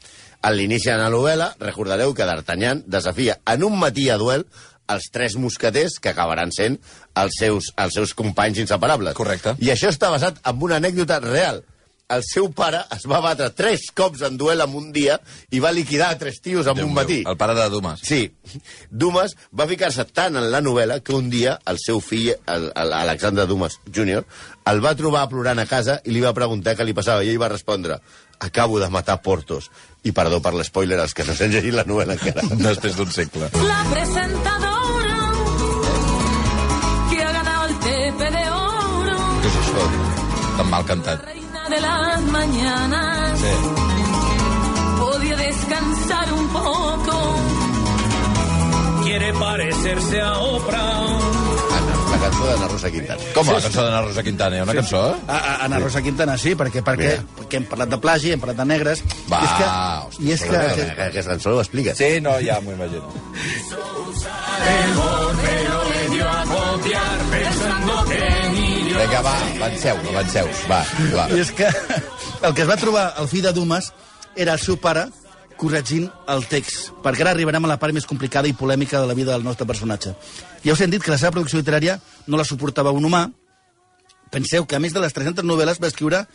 a 0.45 0.51
l'inici 0.53 0.91
de 0.91 0.98
la 1.01 1.10
novel·la, 1.10 1.55
recordareu 1.60 2.13
que 2.13 2.25
D'Artagnan 2.25 2.84
desafia 2.86 3.39
en 3.50 3.63
un 3.65 3.79
matí 3.81 4.10
a 4.13 4.17
duel 4.22 4.45
els 4.92 5.08
tres 5.12 5.38
mosqueters 5.42 6.00
que 6.01 6.12
acabaran 6.13 6.51
sent 6.56 6.80
els 7.18 7.39
seus, 7.39 7.72
els 7.77 7.96
seus 7.98 8.13
companys 8.18 8.62
inseparables. 8.65 9.15
Correcte. 9.18 9.56
I 9.63 9.72
això 9.74 9.92
està 9.94 10.12
basat 10.13 10.42
en 10.46 10.62
una 10.62 10.82
anècdota 10.82 11.22
real. 11.24 11.63
El 12.06 12.22
seu 12.22 12.51
pare 12.54 12.84
es 12.94 13.08
va 13.10 13.18
batre 13.18 13.48
tres 13.58 13.88
cops 13.98 14.22
en 14.27 14.36
duel 14.38 14.62
en 14.62 14.75
un 14.77 14.92
dia 14.94 15.15
i 15.50 15.62
va 15.63 15.72
liquidar 15.74 16.12
a 16.13 16.18
tres 16.22 16.38
tios 16.38 16.68
en 16.70 16.77
Déu 16.77 16.86
un 16.86 16.94
meu, 16.94 17.01
matí. 17.01 17.24
El 17.25 17.38
pare 17.39 17.56
de 17.58 17.65
Dumas. 17.74 18.04
Sí. 18.06 18.27
Dumas 18.92 19.34
va 19.50 19.65
ficar-se 19.65 20.06
tant 20.13 20.38
en 20.38 20.51
la 20.54 20.62
novel·la 20.62 21.00
que 21.01 21.15
un 21.18 21.32
dia 21.34 21.58
el 21.65 21.82
seu 21.82 22.04
fill, 22.06 22.36
el, 22.46 22.68
el 22.70 22.94
Alexandre 22.94 23.48
Dumas 23.50 23.80
Jr., 23.89 24.22
el 24.70 24.84
va 24.86 24.94
trobar 24.98 25.25
plorant 25.34 25.62
a 25.62 25.65
casa 25.70 25.98
i 26.06 26.13
li 26.13 26.22
va 26.22 26.36
preguntar 26.38 26.77
què 26.77 26.86
li 26.86 26.94
passava 26.94 27.25
i 27.25 27.34
ell 27.34 27.42
va 27.42 27.50
respondre 27.50 27.98
acabo 28.39 28.80
de 28.80 28.89
matar 28.89 29.22
Portos. 29.22 29.72
I 30.05 30.12
perdó 30.13 30.38
per 30.41 30.53
l'espoiler 30.53 31.00
als 31.01 31.13
que 31.17 31.24
no 31.25 31.33
s'han 31.33 31.50
llegit 31.53 31.74
la 31.74 31.83
novel·la 31.89 32.13
encara. 32.19 32.43
Després 32.67 32.95
d'un 32.97 33.09
segle. 33.12 33.50
La 33.65 33.79
presentadora 33.89 35.21
que 37.09 37.24
ha 37.24 37.31
ganado 37.39 37.65
el 37.71 37.75
TP 37.85 38.29
de 38.38 38.43
oro, 38.51 39.17
Què 39.41 39.50
és 39.50 39.57
això? 39.63 39.88
Tan 40.59 40.69
mal 40.69 40.85
cantat. 40.85 41.25
reina 41.25 41.65
de 41.74 41.81
las 41.81 42.21
mañanas, 42.38 43.39
Sí. 43.39 43.53
podía 45.00 45.35
descansar 45.38 46.33
un 46.33 46.47
poco. 46.50 47.17
Quiere 49.03 49.33
parecerse 49.33 50.21
a 50.21 50.38
Oprah. 50.39 51.44
Anna, 52.15 52.24
la 52.24 52.29
cançó 52.29 52.45
d'Anna 52.48 52.67
Rosa 52.67 52.91
Quintana. 52.91 53.22
Com 53.36 53.50
la 53.50 53.60
cançó 53.62 53.84
d'Anna 53.84 54.01
Rosa 54.05 54.24
Quintana? 54.24 54.55
Hi 54.55 54.60
ha 54.60 54.65
una 54.65 54.75
cançó? 54.77 55.01
A, 55.27 55.38
a, 55.38 55.55
Ana 55.65 55.79
Rosa 55.84 56.01
Quintana 56.05 56.38
sí, 56.39 56.53
perquè, 56.55 56.84
perquè, 56.86 57.12
perquè 57.39 57.60
hem 57.60 57.65
parlat 57.67 57.91
de 57.91 58.00
plagi, 58.00 58.31
hem 58.31 58.43
parlat 58.43 58.62
de 58.62 58.67
negres... 58.69 59.03
Va, 59.31 59.41
i 59.41 59.48
és 59.48 59.55
que, 59.57 59.67
hòstia, 59.67 60.25
i 60.25 60.31
és 60.36 60.45
que, 60.45 60.53
que, 60.53 60.86
que, 60.95 61.07
Aquesta 61.10 61.34
cançó 61.34 61.55
ho 61.55 61.60
explica. 61.63 61.95
Sí, 61.98 62.22
no, 62.24 62.38
ja 62.45 62.62
m'ho 62.63 62.75
imagino. 62.75 63.03
Vinga, 68.95 69.22
va, 69.22 69.36
avanceu, 69.60 70.00
avanceu. 70.13 70.55
Va, 70.72 70.81
va. 71.12 71.27
I 71.36 71.43
és 71.43 71.51
que 71.57 71.67
el 71.67 72.55
que 72.55 72.63
es 72.63 72.69
va 72.72 72.79
trobar 72.79 73.10
el 73.19 73.27
fill 73.31 73.43
de 73.43 73.51
Dumas 73.53 73.91
era 74.36 74.55
el 74.55 74.63
seu 74.63 74.79
pare 74.79 75.10
corregint 75.59 76.09
el 76.31 76.45
text, 76.51 76.91
perquè 77.03 77.24
ara 77.24 77.33
arribarem 77.35 77.65
a 77.65 77.71
la 77.71 77.79
part 77.81 77.95
més 77.95 78.07
complicada 78.09 78.50
i 78.50 78.55
polèmica 78.57 79.00
de 79.00 79.07
la 79.07 79.15
vida 79.17 79.31
del 79.33 79.45
nostre 79.45 79.67
personatge. 79.67 80.15
Ja 80.65 80.74
us 80.74 80.81
hem 80.81 80.91
dit 80.91 81.03
que 81.03 81.13
la 81.13 81.19
seva 81.21 81.33
producció 81.35 81.59
literària 81.62 82.00
no 82.27 82.38
la 82.38 82.47
suportava 82.47 82.93
un 82.95 83.05
humà. 83.07 83.29
Penseu 84.31 84.65
que, 84.65 84.75
a 84.75 84.83
més 84.83 84.93
de 84.93 85.01
les 85.03 85.13
300 85.13 85.47
novel·les, 85.47 85.81
va 85.81 85.91
escriure... 85.91 86.25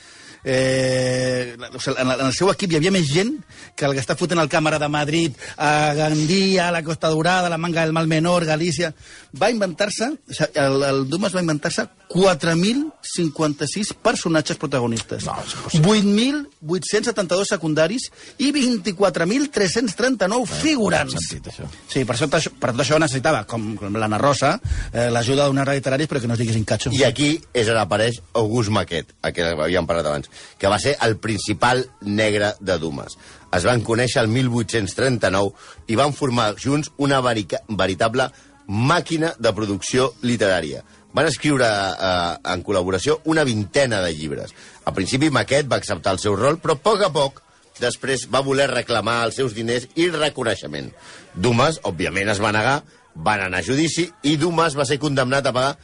Eh, 0.44 1.56
o 1.74 1.80
sigui, 1.80 1.96
en, 2.00 2.08
el- 2.10 2.20
en 2.20 2.26
el 2.26 2.32
seu 2.34 2.50
equip 2.50 2.72
hi 2.72 2.76
havia 2.80 2.90
més 2.94 3.08
gent 3.12 3.34
que 3.76 3.84
el 3.86 3.92
que 3.96 4.00
està 4.00 4.16
fotent 4.16 4.38
al 4.40 4.48
Càmera 4.48 4.78
de 4.80 4.88
Madrid, 4.88 5.32
a 5.56 5.92
Gandia, 5.94 6.68
a 6.68 6.72
la 6.72 6.82
Costa 6.82 7.08
Dorada, 7.08 7.46
a 7.46 7.50
la 7.50 7.58
Manga 7.58 7.82
del 7.84 7.92
Mal 7.92 8.06
Menor, 8.08 8.44
Galícia... 8.44 8.94
Va 9.40 9.46
inventar-se, 9.48 10.08
o 10.10 10.34
sigui, 10.34 10.58
el, 10.58 10.82
el 10.82 11.04
Dumas 11.08 11.30
va 11.36 11.38
inventar-se 11.44 11.84
4.056 12.10 13.92
personatges 14.02 14.56
protagonistes, 14.58 15.24
No, 15.24 15.36
és 15.44 15.54
8.872 15.78 17.44
secundaris 17.52 18.08
i 18.42 18.50
24.339 18.52 20.46
figurants. 20.46 21.14
sentit, 21.14 21.46
això. 21.52 21.68
Sí, 21.88 22.04
per, 22.04 22.16
això, 22.16 22.28
per 22.58 22.72
tot 22.72 22.82
això 22.84 22.98
necessitava, 23.00 23.44
com, 23.46 23.76
com 23.78 23.94
l'Anna 23.96 24.18
Rosa, 24.18 24.56
eh, 24.92 25.08
l'ajuda 25.14 25.48
literàries, 25.50 26.08
però 26.10 26.20
que 26.20 26.26
no 26.30 26.34
es 26.34 26.40
diguessin 26.42 26.64
catxo. 26.66 26.90
I 26.92 27.04
aquí 27.06 27.30
és 27.54 27.68
on 27.70 27.78
apareix 27.80 28.20
August 28.34 28.70
Maquet, 28.74 29.14
a 29.22 29.30
què 29.34 29.46
havíem 29.54 29.86
parlat 29.86 30.06
abans, 30.10 30.29
que 30.58 30.70
va 30.70 30.78
ser 30.82 30.96
el 31.06 31.16
principal 31.18 31.84
negre 32.00 32.54
de 32.60 32.78
Dumas. 32.78 33.16
Es 33.52 33.66
van 33.66 33.82
conèixer 33.82 34.22
el 34.22 34.30
1839 34.30 35.90
i 35.90 35.98
van 35.98 36.14
formar 36.14 36.54
junts 36.60 36.92
una 36.98 37.20
veritable 37.24 38.30
màquina 38.70 39.34
de 39.38 39.52
producció 39.52 40.12
literària. 40.22 40.84
Van 41.12 41.26
escriure 41.26 41.66
eh, 41.66 42.34
en 42.52 42.62
col·laboració 42.62 43.18
una 43.24 43.42
vintena 43.44 43.98
de 44.04 44.14
llibres. 44.14 44.54
Al 44.86 44.94
principi 44.94 45.30
Maquet 45.34 45.66
va 45.70 45.80
acceptar 45.80 46.14
el 46.14 46.22
seu 46.22 46.36
rol, 46.38 46.60
però 46.62 46.78
a 46.78 46.82
poc 46.84 47.02
a 47.02 47.10
poc 47.10 47.42
després 47.80 48.28
va 48.30 48.44
voler 48.46 48.68
reclamar 48.70 49.24
els 49.26 49.40
seus 49.40 49.56
diners 49.56 49.88
i 49.98 50.10
reconeixement. 50.14 50.92
Dumas, 51.34 51.80
òbviament, 51.88 52.30
es 52.30 52.42
va 52.42 52.54
negar, 52.54 52.80
van 53.14 53.42
anar 53.42 53.60
a 53.60 53.66
judici 53.66 54.06
i 54.22 54.36
Dumas 54.38 54.76
va 54.78 54.86
ser 54.86 55.00
condemnat 55.02 55.46
a 55.46 55.54
pagar 55.56 55.76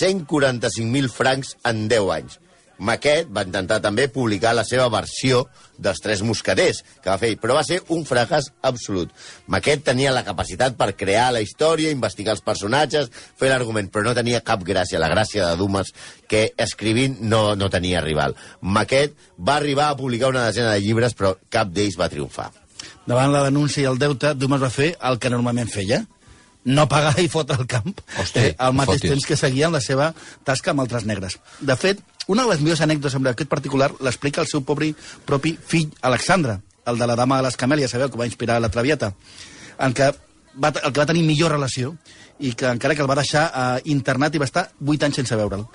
145.000 0.00 1.12
francs 1.12 1.56
en 1.68 1.86
10 1.88 2.10
anys. 2.16 2.38
Maquet 2.82 3.28
va 3.30 3.44
intentar 3.46 3.78
també 3.82 4.08
publicar 4.10 4.54
la 4.56 4.64
seva 4.66 4.88
versió 4.90 5.44
dels 5.82 6.00
Tres 6.02 6.22
Mosqueters, 6.26 6.82
que 7.02 7.10
va 7.10 7.18
fer, 7.20 7.32
però 7.40 7.54
va 7.54 7.64
ser 7.66 7.78
un 7.94 8.02
fracàs 8.06 8.50
absolut. 8.66 9.12
Maquet 9.46 9.84
tenia 9.86 10.14
la 10.14 10.24
capacitat 10.26 10.74
per 10.78 10.92
crear 10.98 11.28
la 11.34 11.42
història, 11.44 11.92
investigar 11.94 12.34
els 12.34 12.42
personatges, 12.44 13.10
fer 13.38 13.52
l'argument, 13.52 13.90
però 13.92 14.08
no 14.08 14.16
tenia 14.18 14.42
cap 14.46 14.64
gràcia, 14.66 15.00
la 15.02 15.10
gràcia 15.12 15.46
de 15.46 15.60
Dumas, 15.60 15.92
que 16.26 16.48
escrivint 16.58 17.20
no, 17.20 17.44
no 17.58 17.70
tenia 17.70 18.02
rival. 18.02 18.34
Maquet 18.60 19.14
va 19.38 19.60
arribar 19.60 19.90
a 19.90 19.98
publicar 19.98 20.32
una 20.34 20.48
desena 20.48 20.74
de 20.74 20.82
llibres, 20.82 21.14
però 21.18 21.36
cap 21.50 21.70
d'ells 21.70 21.98
va 22.00 22.10
triomfar. 22.10 22.50
Davant 23.06 23.30
la 23.30 23.44
denúncia 23.46 23.82
i 23.84 23.90
el 23.90 23.98
deute, 23.98 24.34
Dumas 24.34 24.62
va 24.62 24.70
fer 24.74 24.92
el 25.06 25.22
que 25.22 25.30
normalment 25.30 25.70
feia, 25.70 26.02
no 26.64 26.86
pagar 26.90 27.16
i 27.18 27.28
fotre 27.30 27.56
al 27.58 27.66
camp 27.66 27.90
Hosti, 28.20 28.38
eh, 28.38 28.54
al 28.58 28.74
mateix 28.78 29.00
fotis. 29.00 29.10
temps 29.10 29.26
que 29.26 29.38
seguia 29.38 29.66
en 29.66 29.74
la 29.74 29.80
seva 29.82 30.12
tasca 30.46 30.70
amb 30.70 30.84
altres 30.84 31.06
negres. 31.08 31.38
De 31.60 31.74
fet, 31.76 32.02
una 32.28 32.44
de 32.44 32.52
les 32.52 32.60
millors 32.62 32.82
anècdotes 32.84 33.16
amb 33.18 33.30
aquest 33.30 33.50
particular 33.50 33.90
l'explica 34.00 34.42
el 34.42 34.50
seu 34.50 34.62
pobre, 34.66 34.92
propi 35.26 35.56
fill 35.56 35.90
Alexandre, 36.02 36.60
el 36.86 36.98
de 36.98 37.06
la 37.06 37.16
dama 37.16 37.38
de 37.40 37.46
les 37.48 37.56
camèlies, 37.56 37.90
sabeu, 37.90 38.10
que 38.10 38.18
va 38.18 38.28
inspirar 38.28 38.60
la 38.60 38.70
Traviata, 38.70 39.12
en 39.78 39.94
què 39.94 40.10
va, 40.62 40.72
el 40.72 40.92
que 40.92 41.00
va 41.00 41.08
tenir 41.08 41.24
millor 41.26 41.52
relació 41.54 41.94
i 42.42 42.52
que 42.58 42.66
encara 42.66 42.94
que 42.94 43.04
el 43.04 43.10
va 43.10 43.18
deixar 43.18 43.44
eh, 43.48 43.82
internat 43.94 44.34
i 44.34 44.40
va 44.42 44.48
estar 44.48 44.66
8 44.80 45.06
anys 45.06 45.20
sense 45.22 45.38
veure'l. 45.38 45.66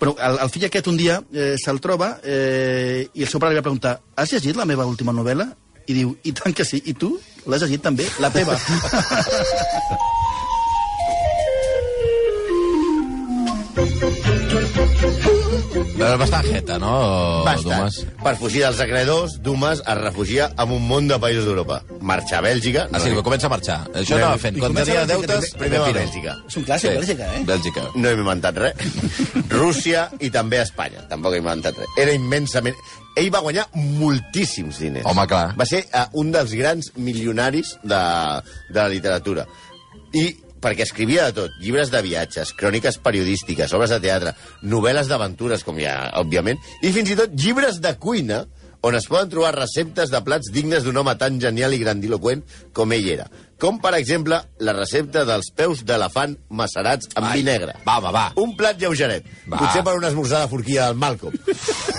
Però 0.00 0.16
el, 0.18 0.40
el 0.44 0.50
fill 0.52 0.66
aquest 0.68 0.90
un 0.90 0.98
dia 0.98 1.20
eh, 1.32 1.54
se'l 1.62 1.80
troba 1.82 2.16
eh, 2.24 3.06
i 3.14 3.24
el 3.24 3.30
seu 3.30 3.40
pare 3.40 3.54
li 3.54 3.60
va 3.60 3.66
preguntar 3.66 3.98
has 4.16 4.34
llegit 4.34 4.58
la 4.58 4.68
meva 4.68 4.88
última 4.88 5.14
novel·la? 5.16 5.48
I 5.86 5.94
diu, 5.94 6.16
i 6.26 6.32
tant 6.34 6.54
que 6.56 6.66
sí. 6.66 6.82
I 6.90 6.96
tu? 6.98 7.12
L'has 7.46 7.62
llegit 7.62 7.84
també? 7.84 8.08
La 8.18 8.32
teva. 8.34 8.58
Però 15.96 16.16
bastant 16.20 16.44
jeta, 16.44 16.76
no, 16.80 16.92
Bastant. 17.46 17.86
Dumas? 17.88 17.96
Per 18.20 18.32
fugir 18.36 18.60
dels 18.66 18.80
acreedors, 18.84 19.38
Dumas 19.40 19.80
es 19.80 19.98
refugia 19.98 20.50
en 20.60 20.74
un 20.76 20.84
munt 20.90 21.08
de 21.08 21.16
països 21.22 21.46
d'Europa. 21.48 21.78
Marxa 22.04 22.36
a 22.38 22.42
Bèlgica... 22.44 22.84
Ah, 22.92 23.00
sí, 23.00 23.14
comença 23.24 23.48
a 23.48 23.52
marxar. 23.54 23.78
Això 23.94 24.18
No, 24.18 24.26
anava 24.26 24.42
fent. 24.42 24.60
Quan 24.60 24.76
tenia 24.76 25.06
deutes. 25.08 25.48
Primer 25.56 25.80
va 25.80 25.88
a. 25.88 25.96
Bèlgica. 25.96 26.36
És 26.50 26.58
un 26.60 26.68
clàssic, 26.68 26.92
Bèlgica, 26.98 27.30
eh? 27.32 27.42
Bèlgica. 27.48 27.86
No 27.96 28.12
hem 28.12 28.20
inventat 28.26 28.60
res. 28.60 29.02
Rússia 29.56 30.06
i 30.20 30.30
també 30.34 30.60
Espanya. 30.66 31.06
Tampoc 31.08 31.38
hem 31.38 31.44
inventat 31.46 31.80
res. 31.80 31.96
Era 32.04 32.16
immensament... 32.16 32.76
Ell 33.16 33.30
va 33.32 33.40
guanyar 33.40 33.64
moltíssims 33.72 34.82
diners. 34.84 35.06
Home, 35.08 35.24
clar. 35.30 35.54
Va 35.56 35.64
ser 35.64 35.86
uh, 35.88 36.04
un 36.20 36.34
dels 36.34 36.52
grans 36.58 36.92
milionaris 37.00 37.78
de, 37.80 38.00
de 38.68 38.76
la 38.82 38.90
literatura. 38.92 39.46
I 40.12 40.28
perquè 40.62 40.86
escrivia 40.86 41.28
de 41.28 41.36
tot, 41.42 41.56
llibres 41.62 41.90
de 41.92 42.02
viatges, 42.04 42.52
cròniques 42.56 42.98
periodístiques, 43.04 43.72
obres 43.76 43.92
de 43.94 44.00
teatre, 44.02 44.34
novel·les 44.64 45.10
d'aventures, 45.10 45.64
com 45.66 45.80
ja, 45.80 45.96
òbviament, 46.20 46.60
i 46.82 46.92
fins 46.94 47.12
i 47.12 47.18
tot 47.18 47.34
llibres 47.36 47.80
de 47.84 47.92
cuina 48.00 48.44
on 48.86 48.94
es 48.94 49.08
poden 49.10 49.30
trobar 49.32 49.54
receptes 49.56 50.12
de 50.12 50.20
plats 50.22 50.52
dignes 50.54 50.84
d'un 50.86 50.96
home 51.00 51.16
tan 51.18 51.40
genial 51.42 51.74
i 51.74 51.80
grandiloquent 51.82 52.44
com 52.76 52.92
ell 52.94 53.08
era. 53.16 53.26
Com, 53.56 53.78
per 53.80 53.94
exemple, 53.96 54.36
la 54.60 54.72
recepta 54.76 55.22
dels 55.24 55.46
peus 55.56 55.80
d'elefant 55.88 56.34
macerats 56.52 57.08
amb 57.16 57.30
Ai, 57.30 57.38
vi 57.38 57.44
negre. 57.46 57.72
va, 57.86 57.94
va, 58.04 58.10
va. 58.12 58.24
Un 58.36 58.52
plat 58.56 58.76
lleugeret. 58.80 59.24
Va. 59.48 59.56
Potser 59.62 59.80
per 59.86 59.94
una 59.96 60.10
esmorzar 60.12 60.42
de 60.44 60.50
forquilla 60.52 60.90
del 60.90 60.98
Malcolm. 61.00 61.32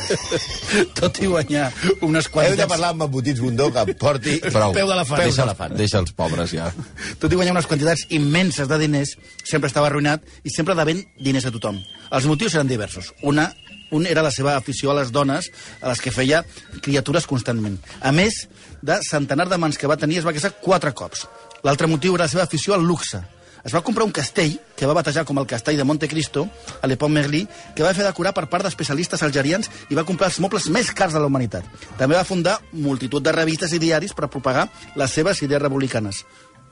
Tot 1.00 1.18
i 1.22 1.30
guanyar 1.32 1.72
unes 2.06 2.30
Heu 2.30 2.56
de 2.60 2.68
parlar 2.70 2.92
amb 2.94 3.08
embotits 3.08 3.42
Bundó 3.42 3.72
que 3.74 3.84
em 3.88 3.94
porti... 3.98 4.38
Prou. 4.54 4.74
Peu 4.76 4.88
d'elefant. 4.90 5.18
Peus 5.18 5.32
Deixa, 5.34 5.44
d'elefant. 5.46 5.78
deixa 5.80 6.02
els 6.04 6.14
pobres, 6.14 6.54
ja. 6.54 6.70
Tot 7.18 7.34
i 7.34 7.40
guanyar 7.40 7.56
unes 7.58 7.70
quantitats 7.70 8.06
immenses 8.14 8.70
de 8.70 8.78
diners, 8.84 9.16
sempre 9.44 9.72
estava 9.72 9.90
arruïnat 9.90 10.22
i 10.46 10.54
sempre 10.54 10.78
devent 10.78 11.02
diners 11.18 11.50
a 11.50 11.54
tothom. 11.56 11.82
Els 12.12 12.30
motius 12.30 12.54
eren 12.54 12.70
diversos. 12.70 13.12
Una, 13.26 13.50
un 13.92 14.06
era 14.06 14.22
la 14.22 14.32
seva 14.36 14.56
afició 14.60 14.92
a 14.92 15.00
les 15.00 15.12
dones, 15.16 15.50
a 15.82 15.90
les 15.90 16.02
que 16.04 16.14
feia 16.14 16.44
criatures 16.86 17.26
constantment. 17.28 17.80
A 18.02 18.14
més 18.16 18.46
de 18.86 19.00
centenar 19.10 19.48
de 19.50 19.58
mans 19.58 19.78
que 19.80 19.90
va 19.90 19.98
tenir, 19.98 20.20
es 20.22 20.28
va 20.28 20.36
casar 20.36 20.54
quatre 20.62 20.94
cops. 20.94 21.26
L'altre 21.64 21.88
motiu 21.88 22.16
era 22.16 22.26
la 22.26 22.32
seva 22.32 22.46
afició 22.46 22.76
al 22.76 22.86
luxe. 22.86 23.24
Es 23.68 23.74
va 23.76 23.82
comprar 23.84 24.06
un 24.06 24.14
castell, 24.16 24.54
que 24.78 24.88
va 24.88 24.96
batejar 24.96 25.26
com 25.28 25.40
el 25.42 25.48
castell 25.50 25.76
de 25.76 25.84
Monte 25.84 26.08
Cristo, 26.08 26.46
a 26.82 26.88
l'Epont 26.88 27.12
Merlí, 27.12 27.42
que 27.76 27.84
va 27.84 27.94
fer 27.98 28.06
decorar 28.06 28.32
per 28.38 28.46
part 28.48 28.64
d'especialistes 28.64 29.24
algerians 29.26 29.68
i 29.90 29.98
va 29.98 30.06
comprar 30.08 30.30
els 30.30 30.40
mobles 30.40 30.70
més 30.72 30.94
cars 30.96 31.18
de 31.18 31.20
la 31.20 31.28
humanitat. 31.28 31.66
També 32.00 32.16
va 32.16 32.24
fundar 32.28 32.60
multitud 32.72 33.26
de 33.26 33.34
revistes 33.36 33.74
i 33.76 33.82
diaris 33.84 34.14
per 34.16 34.30
propagar 34.32 34.70
les 34.96 35.12
seves 35.12 35.42
idees 35.44 35.62
republicanes. 35.66 36.24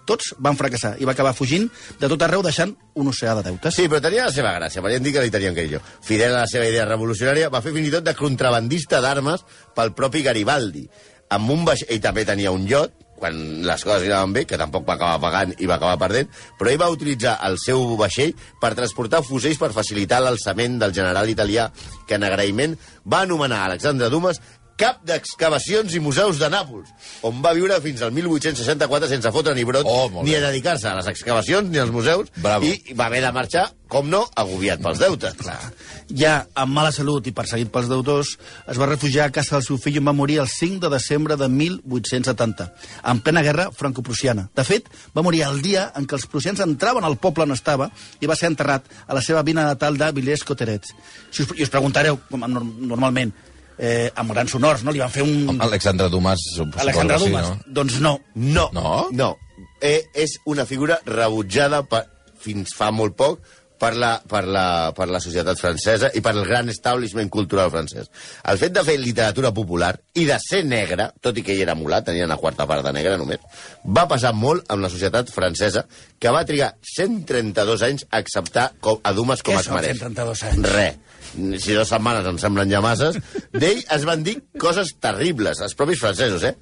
Tots 0.06 0.36
van 0.40 0.56
fracassar 0.56 0.94
i 1.02 1.08
va 1.10 1.16
acabar 1.18 1.34
fugint 1.34 1.66
de 2.00 2.08
tot 2.08 2.22
arreu 2.22 2.44
deixant 2.46 2.76
un 2.94 3.10
oceà 3.10 3.34
de 3.40 3.48
deutes. 3.50 3.76
Sí, 3.76 3.90
però 3.90 4.00
tenia 4.06 4.30
la 4.30 4.34
seva 4.36 4.54
gràcia. 4.56 4.84
Podríem 4.86 5.04
dir 5.04 5.16
que 5.16 5.24
li 5.26 5.34
tenien 5.34 5.58
carinyo. 5.58 5.82
Fidel 6.06 6.36
a 6.36 6.44
la 6.44 6.52
seva 6.52 6.68
idea 6.70 6.86
revolucionària, 6.86 7.50
va 7.50 7.64
fer 7.66 7.74
fins 7.74 7.90
i 7.90 7.96
tot 7.98 8.06
de 8.06 8.14
contrabandista 8.16 9.02
d'armes 9.02 9.44
pel 9.76 9.96
propi 9.98 10.22
Garibaldi. 10.24 10.86
Amb 11.34 11.50
un 11.52 11.66
vaixell... 11.66 11.90
Ell 11.96 12.04
també 12.06 12.24
tenia 12.24 12.54
un 12.54 12.70
iot, 12.70 13.02
quan 13.20 13.38
les 13.66 13.86
coses 13.88 14.08
anaven 14.10 14.34
bé, 14.36 14.46
que 14.50 14.60
tampoc 14.60 14.86
va 14.88 14.98
acabar 14.98 15.22
pagant 15.24 15.56
i 15.58 15.70
va 15.70 15.78
acabar 15.80 16.00
perdent, 16.02 16.30
però 16.60 16.72
ell 16.72 16.82
va 16.82 16.92
utilitzar 16.94 17.38
el 17.48 17.58
seu 17.62 17.96
vaixell 18.00 18.36
per 18.62 18.76
transportar 18.76 19.24
fusells 19.24 19.62
per 19.62 19.72
facilitar 19.76 20.22
l'alçament 20.24 20.78
del 20.82 20.94
general 20.96 21.32
italià, 21.32 21.70
que 22.08 22.20
en 22.20 22.28
agraïment 22.28 22.76
va 23.06 23.24
anomenar 23.24 23.64
Alexandre 23.66 24.12
Dumas 24.12 24.42
cap 24.76 25.00
d'excavacions 25.08 25.94
i 25.96 26.00
museus 26.04 26.38
de 26.42 26.50
Nàpols, 26.52 26.90
on 27.24 27.38
va 27.42 27.54
viure 27.56 27.78
fins 27.82 28.02
al 28.04 28.12
1864 28.12 29.08
sense 29.08 29.32
fotre 29.32 29.54
ni 29.56 29.64
brot, 29.64 29.86
Oh, 29.88 30.24
ni 30.24 30.36
a 30.36 30.42
dedicar-se 30.44 30.90
a 30.90 30.96
les 30.98 31.08
excavacions 31.08 31.70
ni 31.72 31.78
als 31.80 31.92
museus, 31.96 32.28
Bravo. 32.36 32.66
i 32.68 32.94
va 32.94 33.06
haver 33.08 33.22
de 33.24 33.32
marxar, 33.32 33.70
com 33.88 34.10
no, 34.10 34.26
agobiat 34.36 34.82
pels 34.84 35.00
deutes. 35.00 35.34
Clar. 35.40 35.60
Ja 36.10 36.34
amb 36.60 36.74
mala 36.76 36.92
salut 36.92 37.28
i 37.28 37.32
perseguit 37.32 37.72
pels 37.72 37.88
deudors, 37.88 38.34
es 38.68 38.78
va 38.82 38.90
refugiar 38.90 39.30
a 39.30 39.32
casa 39.32 39.56
del 39.56 39.64
seu 39.64 39.78
fill 39.80 40.00
on 40.02 40.10
va 40.12 40.14
morir 40.18 40.40
el 40.44 40.50
5 40.52 40.82
de 40.84 40.90
desembre 40.98 41.38
de 41.40 41.48
1870, 41.48 42.68
en 43.06 43.20
plena 43.22 43.42
guerra 43.46 43.70
franco-prussiana. 43.72 44.50
De 44.56 44.64
fet, 44.68 44.90
va 45.16 45.24
morir 45.24 45.44
el 45.48 45.62
dia 45.64 45.88
en 45.96 46.06
què 46.06 46.18
els 46.20 46.28
prussians 46.28 46.60
entraven 46.60 47.04
al 47.08 47.16
poble 47.18 47.48
on 47.48 47.56
estava 47.56 47.90
i 48.20 48.28
va 48.28 48.36
ser 48.36 48.52
enterrat 48.52 48.84
a 49.08 49.14
la 49.16 49.22
seva 49.24 49.42
vina 49.44 49.64
natal 49.64 49.96
de 49.98 50.12
Villers-Cotterets. 50.12 50.92
Si 51.32 51.44
us, 51.44 51.56
I 51.56 51.64
us 51.64 51.72
preguntareu, 51.72 52.20
com 52.30 52.44
norm- 52.44 52.76
normalment, 52.92 53.32
eh, 53.78 54.10
amb 54.16 54.32
grans 54.34 54.56
honors, 54.56 54.84
no? 54.86 54.94
Li 54.96 55.04
van 55.04 55.12
fer 55.14 55.26
un... 55.26 55.60
Alexandre 55.64 56.10
Dumas, 56.10 56.42
suposo 56.56 56.84
Alexandre 56.84 57.20
sí, 57.20 57.30
Dumas. 57.30 57.50
no? 57.50 57.76
Doncs 57.82 58.00
no. 58.04 58.16
No. 58.36 58.70
No? 58.74 58.96
No. 59.12 59.32
Eh, 59.82 60.02
és 60.14 60.38
una 60.46 60.66
figura 60.66 61.00
rebutjada 61.06 61.84
per, 61.90 62.06
fins 62.42 62.76
fa 62.78 62.92
molt 62.96 63.16
poc 63.18 63.42
per 63.86 63.94
la, 64.02 64.12
per, 64.26 64.44
la, 64.50 64.66
per 64.98 65.08
la 65.14 65.22
societat 65.22 65.60
francesa 65.62 66.10
i 66.18 66.22
per 66.26 66.34
el 66.34 66.46
gran 66.48 66.72
establishment 66.74 67.30
cultural 67.34 67.70
francès. 67.74 68.10
El 68.50 68.60
fet 68.62 68.74
de 68.74 68.84
fer 68.88 68.98
literatura 68.98 69.52
popular 69.54 69.92
i 70.18 70.26
de 70.26 70.38
ser 70.42 70.64
negre, 70.66 71.12
tot 71.22 71.38
i 71.38 71.44
que 71.46 71.54
ell 71.54 71.64
era 71.68 71.78
mulat, 71.78 72.08
tenia 72.10 72.26
una 72.26 72.40
quarta 72.42 72.66
part 72.70 72.86
de 72.86 72.94
negre 72.96 73.18
només, 73.22 73.44
va 73.86 74.08
passar 74.10 74.34
molt 74.34 74.66
amb 74.74 74.86
la 74.86 74.92
societat 74.94 75.30
francesa, 75.34 75.86
que 76.20 76.34
va 76.34 76.46
trigar 76.50 76.74
132 76.96 77.86
anys 77.86 78.08
a 78.10 78.24
acceptar 78.24 78.72
com, 78.82 79.02
a 79.04 79.14
Dumas 79.14 79.46
com 79.46 79.54
Què 79.54 79.62
es 79.62 79.72
mereix. 79.74 80.00
132 80.02 80.46
anys? 80.50 80.70
Res. 80.74 81.02
Si 81.36 81.76
dues 81.76 81.90
setmanes 81.92 82.26
em 82.30 82.38
semblen 82.40 82.72
ja 82.72 82.82
masses. 82.82 83.18
D'ell 83.54 83.84
es 83.92 84.06
van 84.08 84.24
dir 84.26 84.40
coses 84.62 84.96
terribles, 85.04 85.62
els 85.62 85.78
propis 85.78 86.00
francesos, 86.02 86.46
eh? 86.48 86.56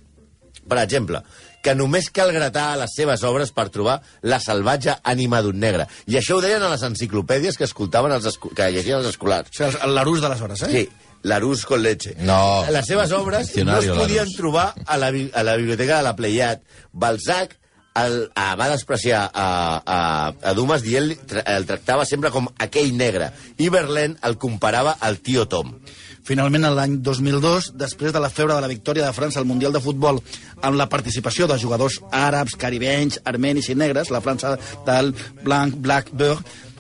Per 0.64 0.80
exemple, 0.80 1.20
que 1.64 1.74
només 1.80 2.10
cal 2.12 2.34
gratar 2.36 2.74
a 2.74 2.78
les 2.84 2.92
seves 2.96 3.24
obres 3.24 3.54
per 3.56 3.70
trobar 3.72 4.02
la 4.22 4.38
salvatge 4.44 4.98
ànima 5.08 5.40
d'un 5.42 5.58
negre. 5.64 5.88
I 6.12 6.18
això 6.20 6.38
ho 6.38 6.42
deien 6.44 6.62
a 6.62 6.70
les 6.74 6.84
enciclopèdies 6.84 7.58
que 7.58 7.64
escoltaven 7.66 8.12
els 8.12 8.28
esco 8.30 8.52
que 8.54 8.68
llegien 8.76 9.00
els 9.00 9.08
escolars. 9.14 9.50
O 9.50 9.56
sigui, 9.64 9.80
el- 9.88 9.96
l'Arús 9.96 10.22
d'aleshores, 10.22 10.62
eh? 10.68 10.72
Sí, 10.74 10.84
l'Arús 11.24 11.66
con 11.66 11.82
leche. 11.82 12.16
No. 12.20 12.66
Les 12.70 12.86
seves 12.86 13.12
obres 13.16 13.56
no 13.64 13.78
es 13.80 13.88
podien 13.96 14.28
trobar 14.36 14.74
a 14.86 14.98
la, 14.98 15.08
a 15.34 15.44
la 15.44 15.56
biblioteca 15.56 15.98
de 15.98 16.04
la 16.04 16.16
Pleiad. 16.18 16.60
Balzac 16.92 17.58
el, 18.00 18.32
a, 18.36 18.54
va 18.60 18.70
despreciar 18.72 19.26
a, 19.34 19.48
a, 19.86 20.00
a 20.34 20.54
Dumas 20.58 20.84
dient 20.86 21.12
el 21.46 21.68
tractava 21.70 22.06
sempre 22.10 22.32
com 22.34 22.50
aquell 22.58 22.96
negre. 22.98 23.32
I 23.58 23.70
Verlaine 23.74 24.18
el 24.26 24.38
comparava 24.42 24.98
al 25.00 25.20
tio 25.22 25.48
Tom. 25.48 25.76
Finalment, 26.24 26.64
en 26.64 26.76
l'any 26.78 26.94
2002, 27.04 27.74
després 27.76 28.14
de 28.16 28.20
la 28.24 28.32
febre 28.32 28.56
de 28.56 28.64
la 28.64 28.72
victòria 28.72 29.04
de 29.04 29.16
França 29.16 29.42
al 29.42 29.48
Mundial 29.48 29.74
de 29.76 29.82
Futbol, 29.84 30.22
amb 30.64 30.80
la 30.80 30.88
participació 30.88 31.50
de 31.52 31.58
jugadors 31.60 32.00
àrabs, 32.16 32.56
caribenys, 32.56 33.20
armenis 33.28 33.68
i 33.68 33.76
negres, 33.76 34.12
la 34.14 34.24
França 34.24 34.56
del 34.88 35.12
Blanc 35.44 35.76
Black 35.84 36.14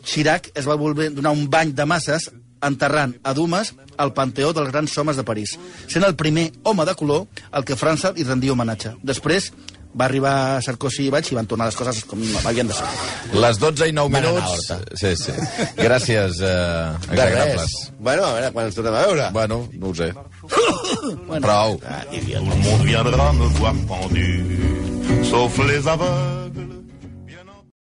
Chirac 0.04 0.50
es 0.56 0.68
va 0.68 0.80
voler 0.80 1.12
donar 1.16 1.32
un 1.36 1.50
bany 1.52 1.74
de 1.76 1.86
masses 1.88 2.30
enterrant 2.64 3.14
a 3.24 3.34
Dumas 3.36 3.74
al 3.98 4.14
Panteó 4.16 4.54
dels 4.56 4.72
Grans 4.72 4.98
Homes 4.98 5.20
de 5.20 5.26
París, 5.28 5.58
sent 5.88 6.06
el 6.08 6.16
primer 6.16 6.50
home 6.64 6.86
de 6.88 6.96
color 6.96 7.28
al 7.52 7.66
que 7.68 7.78
França 7.80 8.14
li 8.16 8.24
rendia 8.24 8.56
homenatge. 8.56 8.96
Després 9.04 9.52
va 9.94 10.06
arribar 10.06 10.34
Sarkozy 10.66 11.08
i 11.08 11.14
Baig 11.14 11.30
i 11.32 11.38
van 11.38 11.48
tornar 11.50 11.68
les 11.70 11.78
coses 11.78 12.04
com 12.10 12.22
havien 12.44 12.70
de 12.70 12.78
ser. 12.78 12.88
Les 13.34 13.60
12 13.62 13.90
i 13.92 13.96
9 13.96 14.14
Van 14.14 14.26
anar 14.26 14.44
a 14.44 14.52
minuts... 14.52 15.00
Sí, 15.00 15.14
sí. 15.20 15.36
Gràcies, 15.78 16.42
eh, 16.42 17.16
res. 17.16 17.76
Bueno, 18.00 18.26
a 18.28 18.34
veure, 18.38 18.52
quan 18.56 18.70
ens 18.70 18.78
tornem 18.78 18.98
a 19.00 19.06
veure. 19.08 19.30
Bueno, 19.36 19.64
no 19.80 19.92
ho 19.92 19.96
sé. 19.98 20.12
Prou. 21.40 21.80
Ah, 21.88 22.04
Tout 22.12 22.30
le 22.34 22.62
monde 22.64 22.84
viendra 22.86 23.32
me 23.34 23.52
voir 23.60 23.76
pendu, 23.90 25.24
sauf 25.30 25.58
les 25.68 25.88
aveugles. 25.88 26.43